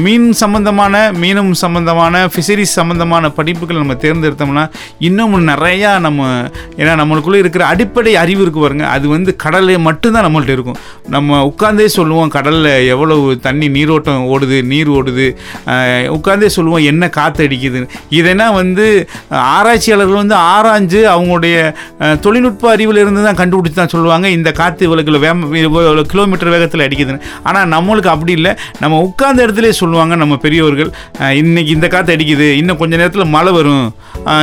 மீன் 0.06 0.28
சம்பந்தமான 0.44 0.96
மீனம் 1.24 1.52
சம்பந்தமான 1.64 2.24
ஃபிஷரிஸ் 2.34 2.78
சம்பந்தமான 2.80 3.32
படிப்புகள் 3.40 3.82
நம்ம 3.84 3.98
தேர்ந்தெடுத்தோம்னா 4.06 4.66
இன்னும் 5.10 5.38
நிறையா 5.52 5.92
நம்ம 6.08 6.28
ஏன்னா 6.82 6.94
நம்மளுக்குள்ளே 7.02 7.42
இருக்கிற 7.44 7.64
அடிப்படை 7.74 8.14
அறிவு 8.24 8.42
இருக்கு 8.46 8.62
பாருங்க. 8.66 8.86
அது 8.96 9.06
வந்து 9.16 9.32
கடலே 9.44 9.78
மட்டும்தான் 9.88 10.26
நம்மள்ட்ட 10.28 10.56
இருக்கும். 10.58 10.80
நம்ம 11.16 11.40
உட்காந்தே 11.52 11.88
சொல்லுவோம் 11.98 12.34
கடலில் 12.38 12.72
எவ்வளவு 12.94 13.26
தண்ணி 13.46 13.68
நீரோட்டம் 13.78 14.26
ஓடுது 14.34 14.58
நீர் 14.72 14.90
ஓடுது. 14.98 15.09
ஓடுது 15.10 15.28
உட்காந்தே 16.16 16.50
சொல்லுவோம் 16.56 16.86
என்ன 16.92 17.04
காற்று 17.18 17.46
அடிக்குதுன்னு 17.48 17.90
இதெல்லாம் 18.20 18.56
வந்து 18.60 18.86
ஆராய்ச்சியாளர்கள் 19.56 20.22
வந்து 20.22 20.36
ஆராய்ஞ்சு 20.54 21.00
அவங்களுடைய 21.14 21.56
தொழில்நுட்ப 22.26 22.70
அறிவில் 22.76 23.02
இருந்து 23.04 23.22
தான் 23.28 23.40
கண்டுபிடிச்சு 23.42 23.80
தான் 23.82 23.94
சொல்லுவாங்க 23.94 24.28
இந்த 24.38 24.50
காற்று 24.60 24.88
இவ்வளோ 24.88 25.04
கிலோ 25.08 25.22
வேம் 25.26 25.44
இவ்வளோ 25.66 26.04
கிலோமீட்டர் 26.14 26.54
வேகத்தில் 26.56 26.86
அடிக்குதுன்னு. 26.88 27.24
ஆனால் 27.50 27.70
நம்மளுக்கு 27.76 28.12
அப்படி 28.16 28.34
இல்லை. 28.40 28.52
நம்ம 28.84 29.00
உட்கார்ந்த 29.08 29.46
இடத்துலயே 29.46 29.76
சொல்லுவாங்க 29.82 30.16
நம்ம 30.24 30.38
பெரியவர்கள் 30.46 30.92
இன்றைக்கி 31.42 31.74
இந்த 31.78 31.90
காற்று 31.96 32.16
அடிக்குது 32.16 32.50
இன்னும் 32.62 32.80
கொஞ்ச 32.82 32.94
நேரத்தில் 33.02 33.32
மழை 33.36 33.54
வரும். 33.60 33.86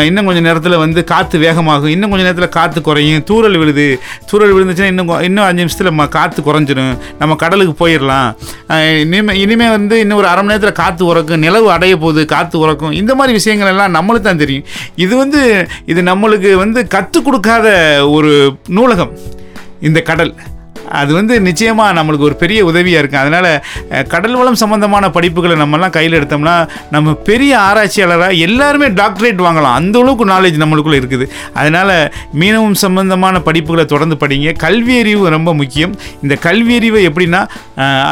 இன்னும் 0.09 0.29
கொஞ்ச 0.29 0.41
நேரத்தில் 0.49 0.81
வந்து 0.85 1.01
காற்று 1.13 1.37
வேகமாகும் 1.47 1.93
இன்னும் 1.95 2.13
கொஞ்ச 2.13 2.25
நேரத்தில் 2.29 2.55
காற்று 2.59 2.81
குறையும் 2.89 3.25
தூறல் 3.31 3.59
விழுது. 3.63 3.89
தூறல் 4.31 4.55
விழுந்துச்சுன்னா 4.57 4.91
இன்னும் 4.95 5.15
இன்னும் 5.29 5.47
அஞ்சு 5.49 5.63
நிமிஷத்தில் 5.63 6.15
காற்று 6.17 6.41
குறைஞ்சிரும். 6.49 6.95
நம்ம 7.21 7.37
கடலுக்கு 7.45 7.75
போயிடலாம் 7.83 8.29
இனிமேல் 9.03 9.39
இனிமே 9.43 9.69
வந்து 9.77 9.95
இன்னும் 10.03 10.19
ஒரு 10.23 10.29
அரை 10.33 10.43
மணி 10.45 10.56
நேரத்தில் 10.57 10.81
காற்று 10.83 11.05
உறக்கும் 11.07 11.43
நிலவு 11.47 11.71
அடைய 11.71 11.95
போகுது 11.97 12.25
காற்று 12.27 12.57
உறக்கும். 12.67 12.93
இந்த 12.93 13.15
மாதிரி 13.15 13.33
விஷயங்கள் 13.39 13.69
எல்லாம் 13.69 13.95
நம்மளுக்கு 13.97 14.27
தான் 14.29 14.43
தெரியும். 14.43 14.67
இது 15.05 15.17
வந்து 15.17 15.41
இது 15.87 16.03
நம்மளுக்கு 16.03 16.53
வந்து 16.55 16.87
கற்றுக் 16.87 17.25
கொடுக்காத 17.25 17.67
ஒரு 18.11 18.33
நூலகம். 18.69 19.13
இந்த 19.81 20.01
கடல். 20.01 20.35
அது 21.01 21.11
வந்து 21.19 21.35
நிச்சயமாக 21.47 21.97
நம்மளுக்கு 21.99 22.27
ஒரு 22.29 22.37
பெரிய 22.43 22.61
உதவியாக 22.71 23.03
இருக்கும் 23.03 23.23
அதனால் 23.25 23.51
கடல் 24.13 24.37
வளம் 24.41 24.59
சம்மந்தமான 24.63 25.11
படிப்புகளை 25.17 25.57
நம்மலாம் 25.63 25.95
கையில் 25.97 26.19
எடுத்தோம்னா 26.19 26.57
நம்ம 26.95 27.15
பெரிய 27.29 27.53
ஆராய்ச்சியாளராக 27.69 28.41
எல்லாருமே 28.47 28.89
டாக்டரேட் 29.01 29.45
வாங்கலாம். 29.47 29.77
அந்த 29.81 29.97
அளவுக்கு 30.03 30.27
நாலேஜ் 30.33 30.63
நம்மளுக்குள்ளே 30.63 31.01
இருக்குது. 31.03 31.27
அதனால் 31.61 31.95
மீனவம் 32.41 32.79
சம்பந்தமான 32.85 33.43
படிப்புகளை 33.49 33.87
தொடர்ந்து 33.95 34.19
படிங்க. 34.23 34.53
கல்வி 34.65 34.97
அறிவு 35.03 35.35
ரொம்ப 35.37 35.55
முக்கியம். 35.61 35.95
இந்த 36.25 36.35
கல்வி 36.47 36.75
அறிவை 36.81 37.03
எப்படின்னா 37.11 37.43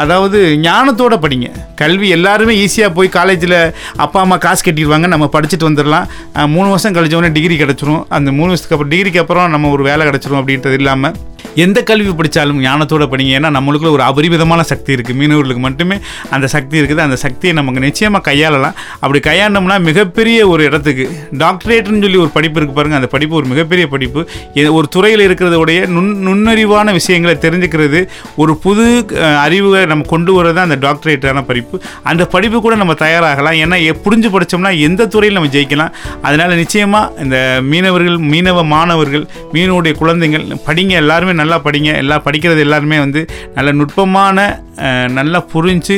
அதாவது 0.03 0.39
ஞானத்தோட 0.67 1.15
படிங்க. 1.25 1.47
கல்வி 1.83 2.09
எல்லாருமே 2.17 2.53
ஈஸியாக 2.65 2.95
போய் 2.97 3.15
காலேஜில் 3.17 3.59
அப்பா 4.05 4.19
அம்மா 4.25 4.37
காசு 4.45 4.63
கட்டிடுவாங்க 4.65 5.07
நம்ம 5.13 5.29
படிச்சுட்டு 5.37 5.69
வந்துடலாம். 5.69 6.07
மூணு 6.55 6.67
வருஷம் 6.73 6.95
கழிச்ச 6.97 7.15
உடனே 7.19 7.33
டிகிரி 7.37 7.55
கிடச்சிரும். 7.63 8.03
அந்த 8.17 8.29
மூணு 8.37 8.49
வருஷத்துக்கு 8.51 8.77
அப்புறம் 8.77 8.93
டிகிரிக்கு 8.95 9.23
அப்புறம் 9.23 9.53
நம்ம 9.55 9.71
ஒரு 9.77 9.83
வேலை 9.89 10.03
கிடச்சிரும் 10.09 10.41
அப்படின்றது 10.41 10.77
இல்லாமல் 10.81 11.15
எந்த 11.63 11.79
கல்வி 11.89 12.13
படித்தாலும் 12.19 12.61
ஞானத்தோட 12.67 13.05
படிங்க. 13.13 13.31
ஏன்னா 13.39 13.51
நம்மளுக்குள்ள 13.57 13.93
ஒரு 13.97 14.05
அபரிமிதமான 14.09 14.63
சக்தி 14.71 14.91
இருக்குது 14.95 15.19
மீனவர்களுக்கு 15.21 15.63
மட்டுமே 15.67 15.97
அந்த 16.35 16.45
சக்தி 16.55 16.75
இருக்குது. 16.81 17.03
அந்த 17.07 17.17
சக்தியை 17.25 17.53
நமக்கு 17.59 17.85
நிச்சயமாக 17.87 18.23
கையாளலாம். 18.29 18.75
அப்படி 19.03 19.21
கையாண்டோம்னா 19.29 19.77
மிகப்பெரிய 19.89 20.39
ஒரு 20.53 20.63
இடத்துக்கு 20.69 21.05
டாக்டரேட்னு 21.43 22.03
சொல்லி 22.05 22.19
ஒரு 22.25 22.31
படிப்பு 22.37 22.59
இருக்குது 22.59 22.79
பாருங்கள் 22.79 22.99
அந்த 23.01 23.09
படிப்பு 23.15 23.37
ஒரு 23.41 23.47
மிகப்பெரிய 23.53 23.85
படிப்பு. 23.93 24.21
இது 24.59 24.67
ஒரு 24.79 24.87
துறையில் 24.95 25.23
இருக்கிறதோடைய 25.27 25.79
நுண் 25.95 26.11
நுண்ணறிவான 26.27 26.93
விஷயங்களை 26.99 27.35
தெரிஞ்சுக்கிறது 27.45 28.01
ஒரு 28.43 28.53
புது 28.65 28.85
அறிவை 29.45 29.81
நம்ம 29.91 30.07
கொண்டு 30.13 30.31
வரது 30.37 30.59
அந்த 30.65 30.77
டாக்டரேட்டான 30.85 31.43
படிப்பு. 31.49 31.75
அந்த 32.09 32.23
படிப்பு 32.33 32.57
கூட 32.65 32.73
நம்ம 32.81 32.93
தயாராகலாம். 33.05 33.57
ஏன்னா 33.63 33.77
புரிஞ்சு 34.05 34.29
படித்தோம்னா 34.35 34.71
எந்த 34.87 35.07
துறையில் 35.13 35.37
நம்ம 35.37 35.51
ஜெயிக்கலாம்? 35.55 35.93
அதனால் 36.27 36.59
நிச்சயமாக 36.61 37.23
இந்த 37.23 37.37
மீனவர்கள் 37.71 38.17
மீனவ 38.33 38.63
மாணவர்கள் 38.73 39.25
மீனுடைய 39.55 39.93
குழந்தைகள் 40.01 40.45
படிங்க. 40.67 40.93
எல்லாருமே 41.03 41.33
நல்லா 41.41 41.57
படிங்க. 41.65 41.91
எல்லாம் 42.03 42.23
படிக்கிறது 42.27 42.54
எல்லாருமே 42.59 42.97
வந்து 42.97 43.25
நல்ல 43.53 43.71
நுட்பமான 43.71 44.63
நல்லா 45.07 45.39
புரிஞ்சு 45.53 45.95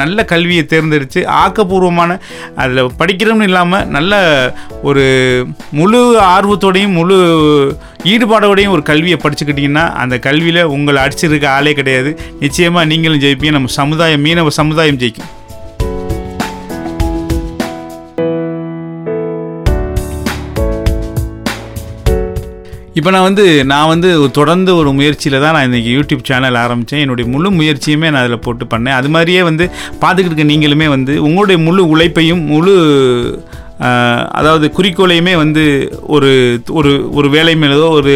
நல்ல 0.00 0.24
கல்வியை 0.24 0.64
தேர்ந்தெடுத்து 0.64 1.20
ஆக்கப்பூர்வமான 1.42 2.18
அதில் 2.56 2.90
படிக்கிறோம்னு 3.00 3.42
இல்லாமல் 3.42 3.86
நல்ல 3.86 4.20
ஒரு 4.82 5.04
முழு 5.70 6.00
ஆர்வத்தோடையும் 6.34 6.96
முழு 6.98 7.16
ஈடுபாடோடையும் 8.12 8.74
ஒரு 8.76 8.82
கல்வியை 8.82 9.18
படிச்சுக்கிட்டிங்கன்னா 9.22 9.84
அந்த 10.02 10.18
கல்வியில் 10.18 10.62
உங்களை 10.62 11.02
அடிச்சிருக்க 11.04 11.46
ஆளே 11.46 11.72
கிடையாது. 11.72 12.18
நிச்சயமாக 12.40 12.86
நீங்களும் 12.86 13.20
ஜெயிப்பீங்க. 13.20 13.50
நம்ம 13.50 13.74
சமுதாயம் 13.82 14.24
மீனவ 14.24 14.48
சமுதாயம் 14.60 14.98
ஜெயிக்கும். 14.98 15.32
இப்போ 22.98 23.10
நான் 23.14 23.26
வந்து 23.28 23.44
நான் 23.70 23.90
வந்து 23.92 24.10
தொடர்ந்து 24.36 24.70
ஒரு 24.80 24.90
முயற்சியில் 24.98 25.42
தான் 25.42 25.54
நான் 25.56 25.66
இன்றைக்கி 25.68 25.90
யூடியூப் 25.96 26.22
சேனல் 26.28 26.58
ஆரம்பித்தேன் 26.62 27.02
என்னுடைய 27.04 27.26
முழு 27.32 27.48
முயற்சியுமே 27.58 28.08
நான் 28.10 28.22
அதில் 28.22 28.44
போட்டு 28.46 28.64
பண்ணேன். 28.72 28.96
அது 28.98 29.08
மாதிரியே 29.14 29.42
வந்து 29.48 29.64
பார்த்துக்கிட்டு 30.02 30.32
இருக்க 30.32 30.46
நீங்களுமே 30.52 30.86
வந்து 30.94 31.14
உங்களுடைய 31.28 31.58
முழு 31.66 31.82
உழைப்பையும் 31.94 32.42
முழு 32.52 32.74
அதாவது 34.38 34.66
குறிக்கோளையுமே 34.76 35.34
வந்து 35.42 35.64
ஒரு 36.14 36.30
ஒரு 36.78 36.92
ஒரு 37.18 37.28
வேலை 37.28 37.54
மேலதோ 37.62 37.88
ஒரு 37.98 38.14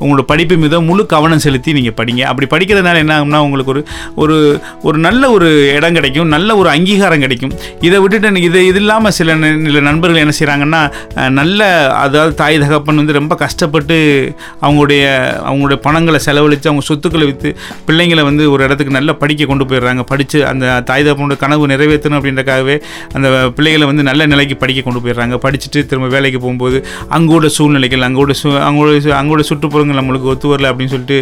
உங்களோட 0.00 0.20
படிப்பு 0.20 0.56
மீதோ 0.56 0.80
முழு 0.80 1.06
கவனம் 1.06 1.38
செலுத்தி 1.38 1.72
நீங்கள் 1.72 2.04
படிங்க. 2.04 2.20
அப்படி 2.20 2.64
படிக்கிறதுனால 2.64 2.96
என்ன 2.96 3.20
ஆகும்னா 3.20 3.36
உங்களுக்கு 3.36 3.72
ஒரு 3.72 3.84
ஒரு 4.14 4.60
ஒரு 4.82 4.98
நல்ல 4.98 5.30
ஒரு 5.30 5.72
இடம் 5.74 5.92
கிடைக்கும் 5.92 6.28
நல்ல 6.28 6.56
ஒரு 6.56 6.68
அங்கீகாரம் 6.68 7.18
கிடைக்கும். 7.18 7.52
இதை 7.80 7.98
விட்டுட்டு 7.98 8.42
இது 8.42 8.66
இது 8.66 8.78
இல்லாமல் 8.78 9.10
சில 9.10 9.36
சில 9.36 9.80
நண்பர்கள் 9.80 10.20
என்ன 10.20 10.32
செய்கிறாங்கன்னா 10.38 10.82
நல்ல 11.30 11.90
அதாவது 11.94 12.34
தாய் 12.34 12.58
தகப்பன் 12.58 12.96
வந்து 12.96 13.12
ரொம்ப 13.12 13.34
கஷ்டப்பட்டு 13.34 13.96
அவங்களுடைய 14.62 15.04
அவங்களுடைய 15.48 15.76
பணங்களை 15.76 16.20
செலவழித்து 16.20 16.68
அவங்க 16.68 16.86
சொத்துக்களை 16.86 17.26
விற்று 17.26 17.56
பிள்ளைங்களை 17.86 18.22
வந்து 18.22 18.50
ஒரு 18.50 18.64
இடத்துக்கு 18.64 18.92
நல்லா 18.92 19.12
படிக்க 19.12 19.44
கொண்டு 19.44 19.64
போயிடுறாங்க. 19.64 20.02
படித்து 20.02 20.46
அந்த 20.46 20.80
தாய் 20.80 21.04
தகப்பனோட 21.04 21.36
கனவு 21.36 21.66
நிறைவேற்றணும் 21.66 22.18
அப்படின்றக்காகவே 22.20 22.80
அந்த 23.12 23.50
பிள்ளைகளை 23.54 23.86
வந்து 23.86 24.02
நல்ல 24.02 24.26
நிலைக்கு 24.26 24.56
படிக்க 24.56 24.82
கொண்டு 24.82 25.00
போயிடுறாங்க. 25.00 25.38
படிச்சுட்டு 25.46 25.86
திரும்ப 25.86 26.08
வேலைக்கு 26.08 26.40
போகும்போது 26.40 26.86
அங்கோட 27.10 27.46
சூழ்நிலைகள் 27.46 27.98
அங்கோட 27.98 28.34
சு 28.42 28.48
அங்கோட 28.68 29.00
சு- 29.00 29.82
அங்கோட 29.84 29.98
நம்மளுக்கு 30.00 30.30
ஒத்து 30.32 30.52
வரல 30.54 30.70
அப்படின்னு 30.72 30.94
சொல்லிட்டு 30.94 31.18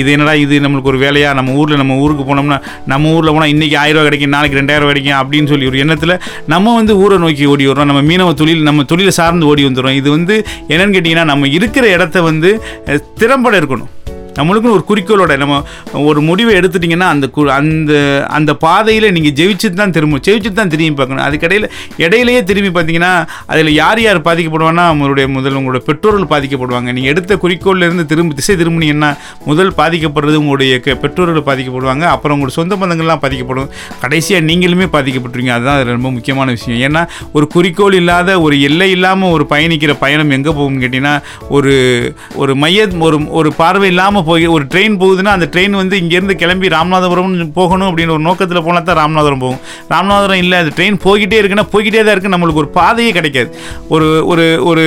இது 0.00 0.08
என்னடா 0.16 0.34
இது 0.44 0.54
நம்மளுக்கு 0.66 0.92
ஒரு 0.92 1.00
வேலையாக 1.04 1.38
நம்ம 1.40 1.56
ஊரில் 1.60 1.80
நம்ம 1.82 1.96
ஊருக்கு 2.04 2.24
போனோம்னா 2.30 2.58
நம்ம 2.92 3.12
ஊரில் 3.16 3.32
போனால் 3.36 3.52
இன்றைக்கி 3.54 3.76
ஆயிரம் 3.82 3.98
ரூபா 3.98 4.08
கிடைக்கும் 4.08 4.34
நாளைக்கு 4.36 4.60
ரெண்டாயிரம் 4.60 4.84
ரூபா 4.84 4.92
கிடைக்கும் 4.94 5.18
அப்படின்னு 5.20 5.50
சொல்லி 5.52 5.68
ஒரு 5.70 5.78
எண்ணத்தில் 5.84 6.14
நம்ம 6.54 6.74
வந்து 6.80 6.92
ஊரை 7.04 7.18
நோக்கி 7.24 7.46
ஓடி 7.52 7.64
வர்றோம். 7.70 7.90
நம்ம 7.92 8.02
மீனவ 8.10 8.34
தொழில் 8.40 8.66
நம்ம 8.70 8.84
தொழிலை 8.92 9.14
சார்ந்து 9.20 9.48
ஓடி 9.52 9.62
வந்துடும் 9.68 9.98
இது 10.00 10.10
வந்து 10.16 10.36
என்னன்னு 10.72 10.94
கேட்டிங்கன்னா 10.96 11.28
நம்ம 11.32 11.48
இருக்கிற 11.58 11.86
இடத்த 11.96 12.22
வந்து 12.30 12.50
திறம்பட 13.22 13.54
இருக்கணும். 13.62 13.90
நம்மளுக்குன்னு 14.40 14.76
ஒரு 14.76 14.84
குறிக்கோளோட 14.88 15.36
நம்ம 15.36 15.62
ஒரு 15.92 16.20
முடிவை 16.20 16.54
எடுத்துட்டிங்கன்னா 16.54 17.08
அந்த 17.14 17.28
கு 17.36 17.46
அந்த 17.46 17.92
அந்த 18.28 18.54
பாதையில் 18.54 19.12
நீங்கள் 19.12 19.32
ஜெயிச்சுட்டு 19.32 19.72
தான் 19.72 19.90
திரும்ப 19.90 20.16
ஜெயிச்சுட்டு 20.16 20.52
தான் 20.52 20.68
திரும்பி 20.68 21.04
பார்க்கணும். 21.04 21.24
அதுக்கடையில் 21.26 21.70
இடையிலேயே 21.96 22.44
திரும்பி 22.44 22.80
பார்த்தீங்கன்னா 22.80 23.26
அதில் 23.46 23.72
யார் 23.72 24.00
யார் 24.00 24.20
பாதிக்கப்படுவான்னா 24.20 24.90
உங்களுடைய 24.90 25.28
முதல் 25.28 25.54
உங்களோட 25.54 25.78
பெற்றோர்கள் 25.78 26.28
பாதிக்கப்படுவாங்க. 26.30 26.80
நீங்கள் 26.80 27.02
எடுத்த 27.02 27.36
குறிக்கோள்லேருந்து 27.36 28.06
திரும்ப 28.06 28.34
திசை 28.34 28.56
திரும்பினீங்கன்னா 28.56 29.16
முதல் 29.44 29.72
பாதிக்கப்படுறது 29.76 30.34
உங்களுடைய 30.34 30.80
க- 30.80 30.94
பெற்றோர்கள் 30.94 31.42
பாதிக்கப்படுவாங்க. 31.42 32.00
அப்புறம் 32.00 32.40
உங்களோட 32.40 32.50
சொந்த 32.50 32.76
பந்தங்கள்லாம் 32.76 33.18
பாதிக்கப்படும். 33.18 33.68
கடைசியாக 34.00 34.46
நீங்களுமே 34.46 34.86
பாதிக்கப்பட்டுருவீங்க. 34.92 35.48
அதுதான் 35.48 35.80
அது 35.80 35.84
ரொம்ப 35.84 36.10
முக்கியமான 36.10 36.50
விஷயம். 36.50 36.92
ஏன்னா 36.92 37.06
ஒரு 37.32 37.46
குறிக்கோள் 37.46 37.92
இல்லாத 37.92 38.40
ஒரு 38.40 38.62
எல்லை 38.62 38.90
இல்லாமல் 38.90 39.30
ஒரு 39.30 39.46
பயணிக்கிற 39.50 39.96
பயணம் 40.00 40.30
எங்கே 40.30 40.50
போகும்னு 40.50 40.82
கேட்டிங்கன்னா 40.82 41.22
ஒரு 41.48 41.74
ஒரு 42.34 42.56
மைய 42.56 42.88
ஒரு 42.98 43.28
ஒரு 43.28 43.52
பார்வை 43.52 43.88
இல்லாமல் 43.88 44.24
போய் 44.30 44.46
ஒரு 44.54 44.64
ட்ரெயின் 44.72 44.96
போகுதுன்னா 45.02 45.32
அந்த 45.36 45.46
ட்ரெயின் 45.54 45.74
வந்து 45.80 45.96
இங்கேருந்து 46.02 46.36
கிளம்பி 46.42 46.72
ராமநாதபுரம் 46.76 47.36
போகணும் 47.58 47.88
அப்படின்னு 47.90 48.14
ஒரு 48.16 48.24
நோக்கத்தில் 48.28 48.64
போனால் 48.66 48.86
தான் 48.88 49.00
ராமநாதபுரம் 49.00 49.42
போகும். 49.44 49.60
ராமநாதபுரம் 49.92 50.42
இல்லை 50.44 50.56
அந்த 50.62 50.72
ட்ரெயின் 50.78 50.98
போய்கிட்டே 51.04 51.38
இருக்குன்னா 51.40 51.66
போய்கிட்டே 51.74 52.02
தான் 52.04 52.14
இருக்குது 52.14 52.34
நம்மளுக்கு 52.34 52.62
ஒரு 52.64 52.70
பாதையே 52.78 53.12
கிடைக்காது. 53.18 53.50
ஒரு 53.94 54.08
ஒரு 54.32 54.44
ஒரு 54.70 54.84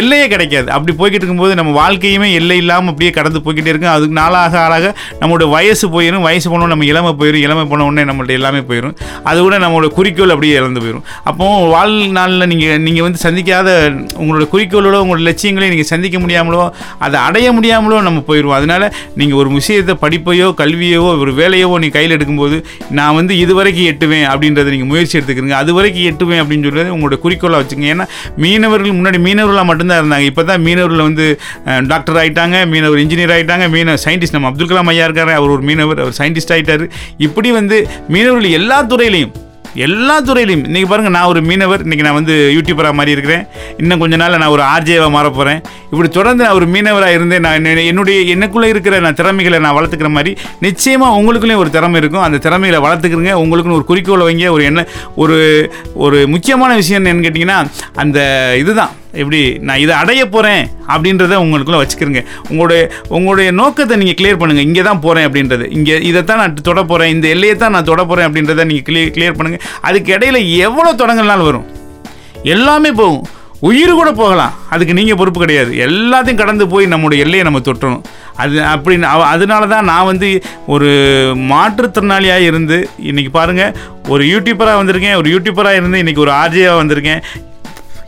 எல்லையே 0.00 0.26
கிடைக்காது. 0.34 0.68
அப்படி 0.76 0.92
போய்கிட்டு 1.00 1.24
இருக்கும்போது 1.24 1.54
நம்ம 1.60 1.74
வாழ்க்கையுமே 1.80 2.30
எல்லை 2.40 2.58
இல்லாமல் 2.62 2.92
அப்படியே 2.92 3.12
கடந்து 3.18 3.44
போய்கிட்டே 3.46 3.72
இருக்கும். 3.72 3.94
அதுக்கு 3.96 4.16
நாளாக 4.20 4.58
ஆளாக 4.64 4.86
நம்மளோட 5.20 5.46
வயசு 5.56 5.86
போயிடும் 5.94 6.26
வயசு 6.28 6.46
போனோம் 6.52 6.72
நம்ம 6.72 6.86
இளமை 6.92 7.12
போயிடும் 7.20 7.44
இளமை 7.46 7.64
போன 7.70 7.84
உடனே 7.88 8.04
நம்மள்ட்ட 8.10 8.38
எல்லாமே 8.38 8.60
போயிடும் 8.70 8.94
அது 9.30 9.38
கூட 9.46 9.56
நம்மளோட 9.64 9.88
குறிக்கோள் 9.98 10.34
அப்படியே 10.34 10.54
இழந்து 10.60 10.82
போயிடும் 10.84 11.04
அப்போது 11.30 11.68
வாழ்நாளில் 11.74 12.48
நீங்கள் 12.52 12.80
நீங்கள் 12.86 13.06
வந்து 13.06 13.20
சந்திக்காத 13.26 13.68
உங்களோட 14.20 14.46
குறிக்கோளோட 14.54 14.96
உங்களோட 15.02 15.24
லட்சியங்களையும் 15.28 15.74
நீங்கள் 15.74 15.90
சந்திக்க 15.92 16.18
முடியாமலோ 16.24 16.62
அதை 17.06 17.18
அடைய 17.28 17.48
முடியாமலோ 17.58 18.00
நம்ம 18.08 18.22
போயிடுவோம் 18.28 18.58
அதனால் 18.60 18.86
நீங்கள் 19.20 19.38
ஒரு 19.42 19.50
விஷயத்தை 19.58 19.96
படிப்பையோ 20.04 20.48
கல்வியோ 20.60 21.02
ஒரு 21.24 21.32
வேலையவோ 21.40 21.76
நீ 21.84 21.90
கையில் 21.96 22.16
எடுக்கும்போது 22.16 22.56
நான் 22.98 23.16
வந்து 23.18 23.32
இது 23.44 23.52
வரைக்கும் 23.58 23.88
எட்டுவேன் 23.92 24.26
அப்படின்றத 24.32 24.70
நீங்கள் 24.74 24.90
முயற்சி 24.92 25.16
எடுத்துக்கிறீங்க. 25.18 25.56
அது 25.62 25.70
வரைக்கும் 25.78 26.08
எட்டுவேன் 26.10 26.42
அப்படின்னு 26.42 26.66
சொல்றது 26.68 26.94
உங்களோட 26.96 27.18
குறிக்கோளாக 27.24 27.60
வச்சுங்க 27.62 27.88
ஏன்னா 27.94 28.06
மீனவர்கள் 28.44 28.96
முன்னாடி 28.98 29.20
மீனவர்களாக 29.26 29.66
மட்டும்தான் 29.70 30.00
இருந்தாங்க. 30.02 30.28
இப்போ 30.32 30.44
தான் 30.50 30.64
மீனவர்கள் 30.68 31.06
வந்து 31.08 31.26
டாக்டர் 31.92 32.20
ஆகிட்டாங்க 32.22 32.56
மீனவர் 32.74 33.02
இன்ஜினியர் 33.04 33.34
ஆகிட்டாங்க 33.36 33.68
மீன 33.76 33.98
சயின்டிஸ்ட் 34.06 34.36
நம்ம 34.38 34.50
அப்துல் 34.52 34.72
கலாம் 34.72 34.92
ஐயா 34.94 35.06
இருக்காரு. 35.10 35.34
அவர் 35.40 35.54
ஒரு 35.56 35.64
மீனவர் 35.70 36.02
அவர் 36.04 36.18
சயின்டிஸ்ட் 36.22 36.54
ஆகிட்டார் 36.56 36.86
இப்படி 37.28 37.50
வந்து 37.60 37.78
மீனவர்கள் 38.16 38.56
எல்லா 38.60 38.80
துறையிலையும் 38.92 39.34
எல்லா 39.74 40.22
துறையிலையும். 40.22 40.64
இன்றைக்கி 40.68 40.88
பாருங்கள் 40.88 41.14
நான் 41.16 41.28
ஒரு 41.32 41.40
மீனவர் 41.42 41.82
இன்றைக்கி 41.86 42.04
நான் 42.06 42.16
வந்து 42.18 42.34
யூடியூபராக 42.56 42.98
மாதிரி 42.98 43.14
இருக்கிறேன். 43.16 43.44
இன்னும் 43.78 43.98
கொஞ்ச 43.98 44.16
நாளில் 44.16 44.38
நான் 44.38 44.54
ஒரு 44.56 44.62
ஆர்ஜேவாக 44.62 45.10
மாற 45.10 45.30
போகிறேன் 45.30 45.60
இப்படி 45.90 46.08
தொடர்ந்து 46.08 46.44
நான் 46.44 46.54
ஒரு 46.54 46.66
மீனவராக 46.66 47.16
இருந்தேன் 47.18 47.40
நான் 47.40 47.64
என்னுடைய 47.64 48.36
எனக்குள்ளே 48.36 48.68
இருக்கிற 48.74 49.00
நான் 49.06 49.18
திறமைகளை 49.20 49.58
நான் 49.58 49.76
வளர்த்துக்கிற 49.78 50.10
மாதிரி 50.16 50.36
நிச்சயமாக 50.60 51.18
உங்களுக்குள்ளேயும் 51.20 51.62
ஒரு 51.64 51.70
திறமை 51.70 52.00
இருக்கும். 52.00 52.22
அந்த 52.22 52.38
திறமைகளை 52.38 52.80
வளர்த்துக்கிறங்க 52.86 53.34
உங்களுக்குன்னு 53.44 53.78
ஒரு 53.80 53.84
குறிக்கோளை 53.84 54.26
வைங்க. 54.28 54.50
ஒரு 54.50 54.64
என்ன 54.64 54.86
ஒரு 55.16 55.38
ஒரு 55.94 56.26
முக்கியமான 56.28 56.74
விஷயம் 56.74 57.04
என்னன்னு 57.04 57.26
கேட்டிங்கன்னா 57.26 57.60
அந்த 57.94 58.18
இதுதான். 58.58 58.94
எப்படி 59.18 59.40
நான் 59.68 59.82
இதை 59.84 59.94
அடைய 60.02 60.22
போகிறேன் 60.34 60.62
அப்படின்றத 60.92 61.40
உங்களுக்குள்ளே 61.44 61.80
வச்சுக்கிறங்க 61.82 62.22
உங்களுடைய 62.50 62.82
உங்களுடைய 63.16 63.48
நோக்கத்தை 63.60 63.96
நீங்கள் 64.02 64.18
கிளியர் 64.20 64.40
பண்ணுங்கள் 64.42 64.66
இங்கே 64.68 64.84
தான் 64.90 65.02
போகிறேன் 65.06 65.26
அப்படின்றது. 65.28 65.66
இங்கே 65.78 65.96
இதை 66.10 66.22
தான் 66.30 66.40
நான் 66.42 66.56
தொட 66.68 66.80
போகிறேன் 66.92 67.12
இந்த 67.16 67.28
எல்லையை 67.34 67.56
தான் 67.64 67.76
நான் 67.76 67.90
தொட 67.90 68.04
போகிறேன் 68.04 68.28
அப்படின்றத 68.28 68.64
நீங்கள் 68.70 68.88
கிளியர் 68.88 69.12
கிளியர் 69.18 69.36
பண்ணுங்கள் 69.40 69.66
அதுக்கு 69.88 70.14
இடையில 70.16 70.40
எவ்வளோ 70.68 70.92
தொடங்கல்னாலும் 71.02 71.50
வரும். 71.50 71.68
எல்லாமே 72.54 72.92
போகும். 73.02 73.26
உயிர் 73.68 73.90
கூட 73.98 74.10
போகலாம். 74.20 74.52
அதுக்கு 74.74 74.96
நீங்கள் 74.98 75.18
பொறுப்பு 75.20 75.40
கிடையாது. 75.42 75.70
எல்லாத்தையும் 75.86 76.38
கடந்து 76.42 76.64
போய் 76.72 76.92
நம்மளுடைய 76.92 77.24
எல்லையை 77.24 77.44
நம்ம 77.48 77.60
தொட்டணும். 77.66 78.04
அது 78.42 78.56
அப்படின்னு 78.72 79.06
அதனால 79.32 79.66
தான் 79.72 79.88
நான் 79.90 80.08
வந்து 80.10 80.28
ஒரு 80.74 80.88
மாற்றுத்திறனாளியாக 81.50 82.48
இருந்து 82.50 82.78
இன்றைக்கி 83.10 83.32
பாருங்கள் 83.38 83.74
ஒரு 84.12 84.24
யூடியூப்பராக 84.32 84.80
வந்திருக்கேன். 84.80 85.18
ஒரு 85.20 85.28
யூடியூப்பராக 85.34 85.80
இருந்து 85.80 86.02
இன்றைக்கி 86.04 86.24
ஒரு 86.26 86.34
ஆர்ஜியாக 86.40 86.80
வந்திருக்கேன். 86.82 87.22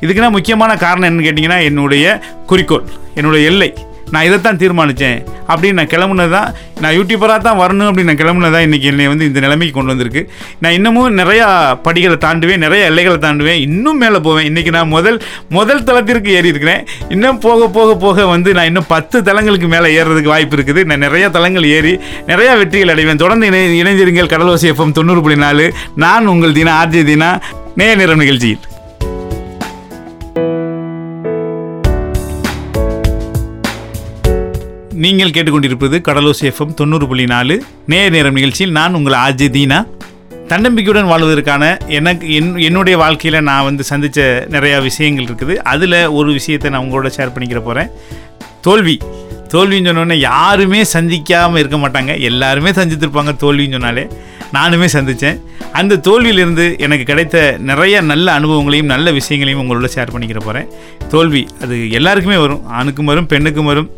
இதுக்குன்னா 0.03 0.31
முக்கியமான 0.37 0.77
காரணம் 0.85 1.09
என்னன்னு 1.09 1.29
கேட்டிங்கன்னா 1.29 1.63
என்னுடைய 1.71 2.21
குறிக்கோள் 2.53 2.87
என்னுடைய 3.15 3.51
எல்லை. 3.53 3.71
நான் 4.15 4.27
இதைத்தான் 4.29 4.59
தீர்மானித்தேன் 4.61 5.19
அப்படின்னு 5.51 5.79
நான் 5.79 5.91
கிளம்புனது 5.93 6.33
தான் 6.35 6.49
நான் 6.83 6.95
யூடியூபராக 6.97 7.41
தான் 7.47 7.59
வரணும் 7.61 7.89
அப்படின்னு 7.89 8.11
நான் 8.11 8.19
கிளம்புனது 8.23 8.55
தான் 8.55 8.65
இன்றைக்கி 8.67 8.89
என்னை 8.91 9.07
வந்து 9.13 9.29
இந்த 9.29 9.41
நிலைமைக்கு 9.45 9.75
கொண்டு 9.77 9.93
வந்திருக்கு. 9.93 10.23
நான் 10.63 10.75
இன்னமும் 10.79 11.17
நிறையா 11.21 11.47
படிகளை 11.87 12.17
தாண்டுவேன் 12.25 12.63
நிறைய 12.65 12.89
எல்லைகளை 12.91 13.19
தாண்டுவேன் 13.25 13.61
இன்னும் 13.67 14.01
மேலே 14.03 14.19
போவேன். 14.27 14.49
இன்றைக்கி 14.51 14.73
நான் 14.77 14.93
முதல் 14.97 15.19
முதல் 15.57 15.85
தளத்திற்கு 15.91 16.35
ஏறி 16.39 16.53
இருக்கிறேன். 16.55 16.83
இன்னும் 17.09 17.39
போக 17.47 17.69
போக 17.79 17.95
போக 18.05 18.27
வந்து 18.35 18.53
நான் 18.59 18.69
இன்னும் 18.73 18.91
பத்து 18.95 19.23
தளங்களுக்கு 19.29 19.71
மேலே 19.75 19.95
ஏறுறதுக்கு 19.99 20.35
வாய்ப்பு 20.35 20.59
இருக்குது. 20.59 20.85
நான் 20.85 21.05
நிறைய 21.07 21.29
தளங்கள் 21.39 21.69
ஏறி 21.77 21.95
நிறையா 22.33 22.57
வெற்றிகள் 22.63 22.95
அடைவேன். 22.97 23.23
தொடர்ந்து 23.25 23.47
இணை 23.53 23.63
இணைந்திருங்கள் 23.83 24.33
கடலோசி 24.35 24.69
எஃப்எம் 24.73 24.97
தொண்ணூறு 25.01 25.23
புள்ளி 25.27 25.39
நாலு. 25.47 25.69
நான் 26.05 26.31
உங்கள் 26.35 26.57
தினா 26.61 26.75
ஆர்ஜி 26.83 27.05
தினா. 27.13 27.31
நேய 27.81 27.95
நிறம் 28.03 28.23
நிகழ்ச்சியில். 28.25 28.63
நீங்கள் 35.03 35.33
கேட்டுக்கொண்டிருப்பது 35.35 35.97
கடலோசி 36.07 36.45
எஃப்எம் 36.49 36.75
தொண்ணூறு 36.79 37.07
புள்ளி 37.11 37.25
நாலு. 37.33 37.55
நேர 37.93 38.09
நேரம் 38.09 38.37
நிகழ்ச்சியில் 38.39 38.75
நான் 38.79 38.97
உங்கள் 38.99 39.17
ஆஜி 39.27 39.47
தீனா. 39.55 39.79
தன்னம்பிக்கையுடன் 40.51 41.09
வாழ்வதற்கான 41.11 41.65
எனக்கு 41.99 42.27
என் 42.39 42.51
என்னுடைய 42.67 42.97
வாழ்க்கையில் 43.03 43.47
நான் 43.49 43.67
வந்து 43.69 43.85
சந்தித்த 43.91 44.27
நிறையா 44.55 44.83
விஷயங்கள் 44.83 45.27
இருக்குது. 45.29 45.55
அதில் 45.73 45.97
ஒரு 46.19 46.29
விஷயத்தை 46.33 46.71
நான் 46.71 46.85
உங்களோட 46.87 47.11
ஷேர் 47.17 47.33
பண்ணிக்கிற 47.35 47.63
போகிறேன் 47.69 47.91
தோல்வி. 48.61 48.97
தோல்வின்னு 49.53 49.91
சொன்னோன்னே 49.91 50.19
யாருமே 50.19 50.83
சந்திக்காமல் 50.93 51.63
இருக்க 51.63 51.79
மாட்டாங்க. 51.85 52.13
எல்லாருமே 52.31 52.71
சந்தித்திருப்பாங்க 52.81 53.35
தோல்வின்னு 53.45 53.77
சொன்னாலே. 53.79 54.07
நானுமே 54.57 54.89
சந்தித்தேன் 54.99 55.39
அந்த 55.81 56.01
தோல்வியிலிருந்து 56.07 56.65
எனக்கு 56.87 57.05
கிடைத்த 57.11 57.37
நிறைய 57.71 58.01
நல்ல 58.13 58.27
அனுபவங்களையும் 58.39 58.93
நல்ல 58.95 59.11
விஷயங்களையும் 59.21 59.63
உங்களோட 59.65 59.89
ஷேர் 59.97 60.15
பண்ணிக்கிற 60.15 60.41
போகிறேன் 60.49 60.69
தோல்வி 61.15 61.45
அது 61.63 61.77
எல்லாருக்குமே 61.91 62.41
வரும். 62.47 62.65
ஆணுக்கும் 62.79 63.11
வரும் 63.13 63.31
பெண்ணுக்கும் 63.35 63.71
வரும். 63.75 63.91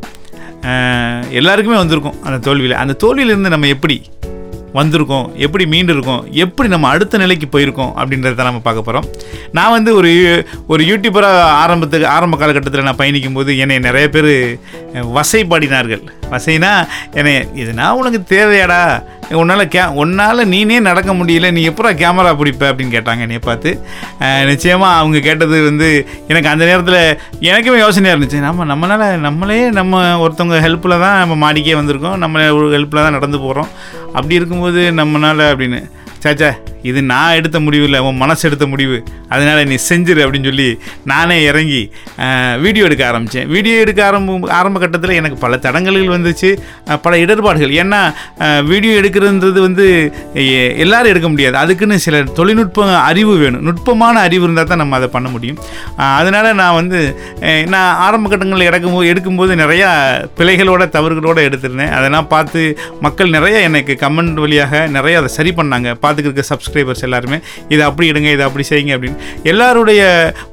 எல்லாருக்குமே 1.30 1.76
வந்திருக்கும் 1.76 2.22
அந்த 2.22 2.38
தோல்வியில். 2.38 2.72
அந்த 2.72 2.96
தோல்வியிலேருந்து 3.04 3.48
நம்ம 3.48 3.66
எப்படி 3.66 4.02
வந்திருக்கோம் 4.74 5.36
எப்படி 5.36 5.66
மீண்டு 5.66 5.92
இருக்கோம் 5.92 6.26
எப்படி 6.30 6.68
நம்ம 6.68 6.88
அடுத்த 6.88 7.18
நிலைக்கு 7.18 7.58
போயிருக்கோம் 7.58 7.92
அப்படின்றத 7.96 8.42
நம்ம 8.42 8.60
பார்க்க 8.60 8.82
போகிறோம் 8.82 9.06
நான் 9.52 9.70
வந்து 9.70 9.94
ஒரு 9.94 10.10
ஒரு 10.66 10.84
யூடியூபராக 10.84 11.44
ஆரம்பத்துக்கு 11.64 12.06
ஆரம்ப 12.06 12.36
காலகட்டத்தில் 12.36 12.82
நான் 12.82 12.96
பயணிக்கும் 12.96 13.32
போது 13.32 13.58
என்னை 13.58 13.78
நிறைய 13.78 14.08
பேர் 14.08 14.58
வசைப்பாடினார்கள் 15.14 16.02
பசைனா 16.34 16.72
என்ன 17.18 17.22
என்னை 17.22 17.34
இதுனா 17.62 17.88
உனக்கு 18.00 18.20
தேவையாடா. 18.34 18.80
உன்னால் 19.40 19.62
கே 19.74 19.82
உன்னால் 20.02 20.48
நீனே 20.52 20.78
நடக்க 20.88 21.10
முடியல 21.18 21.50
நீ 21.56 21.60
எப்படா 21.68 21.90
கேமரா 22.02 22.32
பிடிப்ப 22.40 22.64
அப்படின்னு 22.70 22.94
கேட்டாங்க 22.96 23.24
என்னை 23.26 23.38
பார்த்து. 23.46 23.70
நிச்சயமாக 24.50 24.98
அவங்க 25.00 25.18
கேட்டது 25.28 25.56
வந்து 25.68 25.88
எனக்கு 26.30 26.52
அந்த 26.52 26.64
நேரத்தில் 26.70 27.00
எனக்குமே 27.50 27.78
யோசனையாக 27.84 28.16
இருந்துச்சு. 28.16 28.44
நம்ம 28.46 28.66
நம்மளால் 28.72 29.24
நம்மளே 29.26 29.58
நம்ம 29.80 30.02
ஒருத்தவங்க 30.24 30.60
ஹெல்ப்பில் 30.66 31.02
தான் 31.06 31.18
நம்ம 31.22 31.36
மாடிக்கே 31.44 31.76
வந்திருக்கோம். 31.80 32.20
நம்ம 32.24 32.44
ஒரு 32.58 32.68
ஹெல்ப்பில் 32.76 33.04
தான் 33.06 33.18
நடந்து 33.18 33.40
போகிறோம் 33.46 33.72
அப்படி 34.16 34.38
இருக்கும்போது 34.40 34.82
நம்மளால் 35.00 35.44
அப்படின்னு. 35.52 35.82
சாச்சா 36.24 36.50
இது 36.90 37.02
நான் 37.02 37.38
எடுத்த 37.40 37.60
முடிவு 37.66 37.84
இல்லை 37.84 38.00
உன் 38.08 38.22
மனசு 38.22 38.48
எடுத்த 38.48 38.66
முடிவு. 38.72 38.96
அதனால் 39.28 39.68
நீ 39.70 39.74
செஞ்சிரு 39.74 40.20
அப்படின்னு 40.24 40.48
சொல்லி 40.50 40.68
நானே 41.04 41.36
இறங்கி 41.50 41.82
வீடியோ 42.60 42.84
எடுக்க 42.84 43.06
ஆரம்பித்தேன் 43.06 43.48
வீடியோ 43.48 43.76
எடுக்க 43.84 44.00
ஆரம்ப 44.06 44.52
ஆரம்ப 44.60 44.78
கட்டத்தில் 44.78 45.18
எனக்கு 45.20 45.38
பல 45.44 45.56
தடங்கல்கள் 45.56 46.12
வந்துச்சு 46.16 46.50
பல 47.02 47.18
இடர்பாடுகள். 47.18 47.72
ஏன்னா 47.82 48.02
வீடியோ 48.64 49.00
எடுக்கிறதுன்றது 49.00 49.60
வந்து 49.68 49.86
எ- 50.34 51.02
எடுக்க 51.12 51.28
முடியாது. 51.28 51.56
அதுக்குன்னு 51.56 51.98
சில 51.98 52.22
தொழில்நுட்ப 52.22 52.86
அறிவு 53.10 53.36
வேணும். 53.36 53.62
நுட்பமான 53.62 54.20
அறிவு 54.20 54.42
இருந்தால் 54.44 54.70
தான் 54.72 54.82
நம்ம 54.82 54.96
அதை 54.96 55.08
பண்ண 55.08 55.28
முடியும். 55.28 55.58
அதனால் 55.96 56.54
நான் 56.54 56.78
வந்து 56.80 57.00
நான் 57.66 57.96
ஆரம்ப 58.06 58.28
கட்டங்களில் 58.28 58.68
எடுக்கும்போது 58.70 59.10
எடுக்கும்போது 59.14 59.52
நிறையா 59.62 59.90
பிழைகளோட 60.38 60.82
தவறுகளோட 60.96 61.38
எடுத்திருந்தேன். 61.48 61.92
அதெல்லாம் 61.98 62.28
பார்த்து 62.28 62.78
மக்கள் 63.00 63.34
நிறைய 63.36 63.60
எனக்கு 63.68 63.96
கமெண்ட் 64.00 64.40
வழியாக 64.44 64.86
நிறைய 64.98 65.18
அதை 65.20 65.30
சரி 65.38 65.52
பண்ணாங்க. 65.56 65.94
பார்த்துக்கிற 66.02 66.42
சப்ஸ்கிரைபர்ஸ் 66.74 67.06
எல்லாருமே 67.08 67.38
இதை 67.74 67.82
அப்படி 67.88 68.06
எடுங்க 68.12 68.30
இதை 68.36 68.44
அப்படி 68.48 68.64
செய்யுங்க 68.70 68.92
அப்படின்னு. 68.96 69.18
எல்லாருடைய 69.52 70.02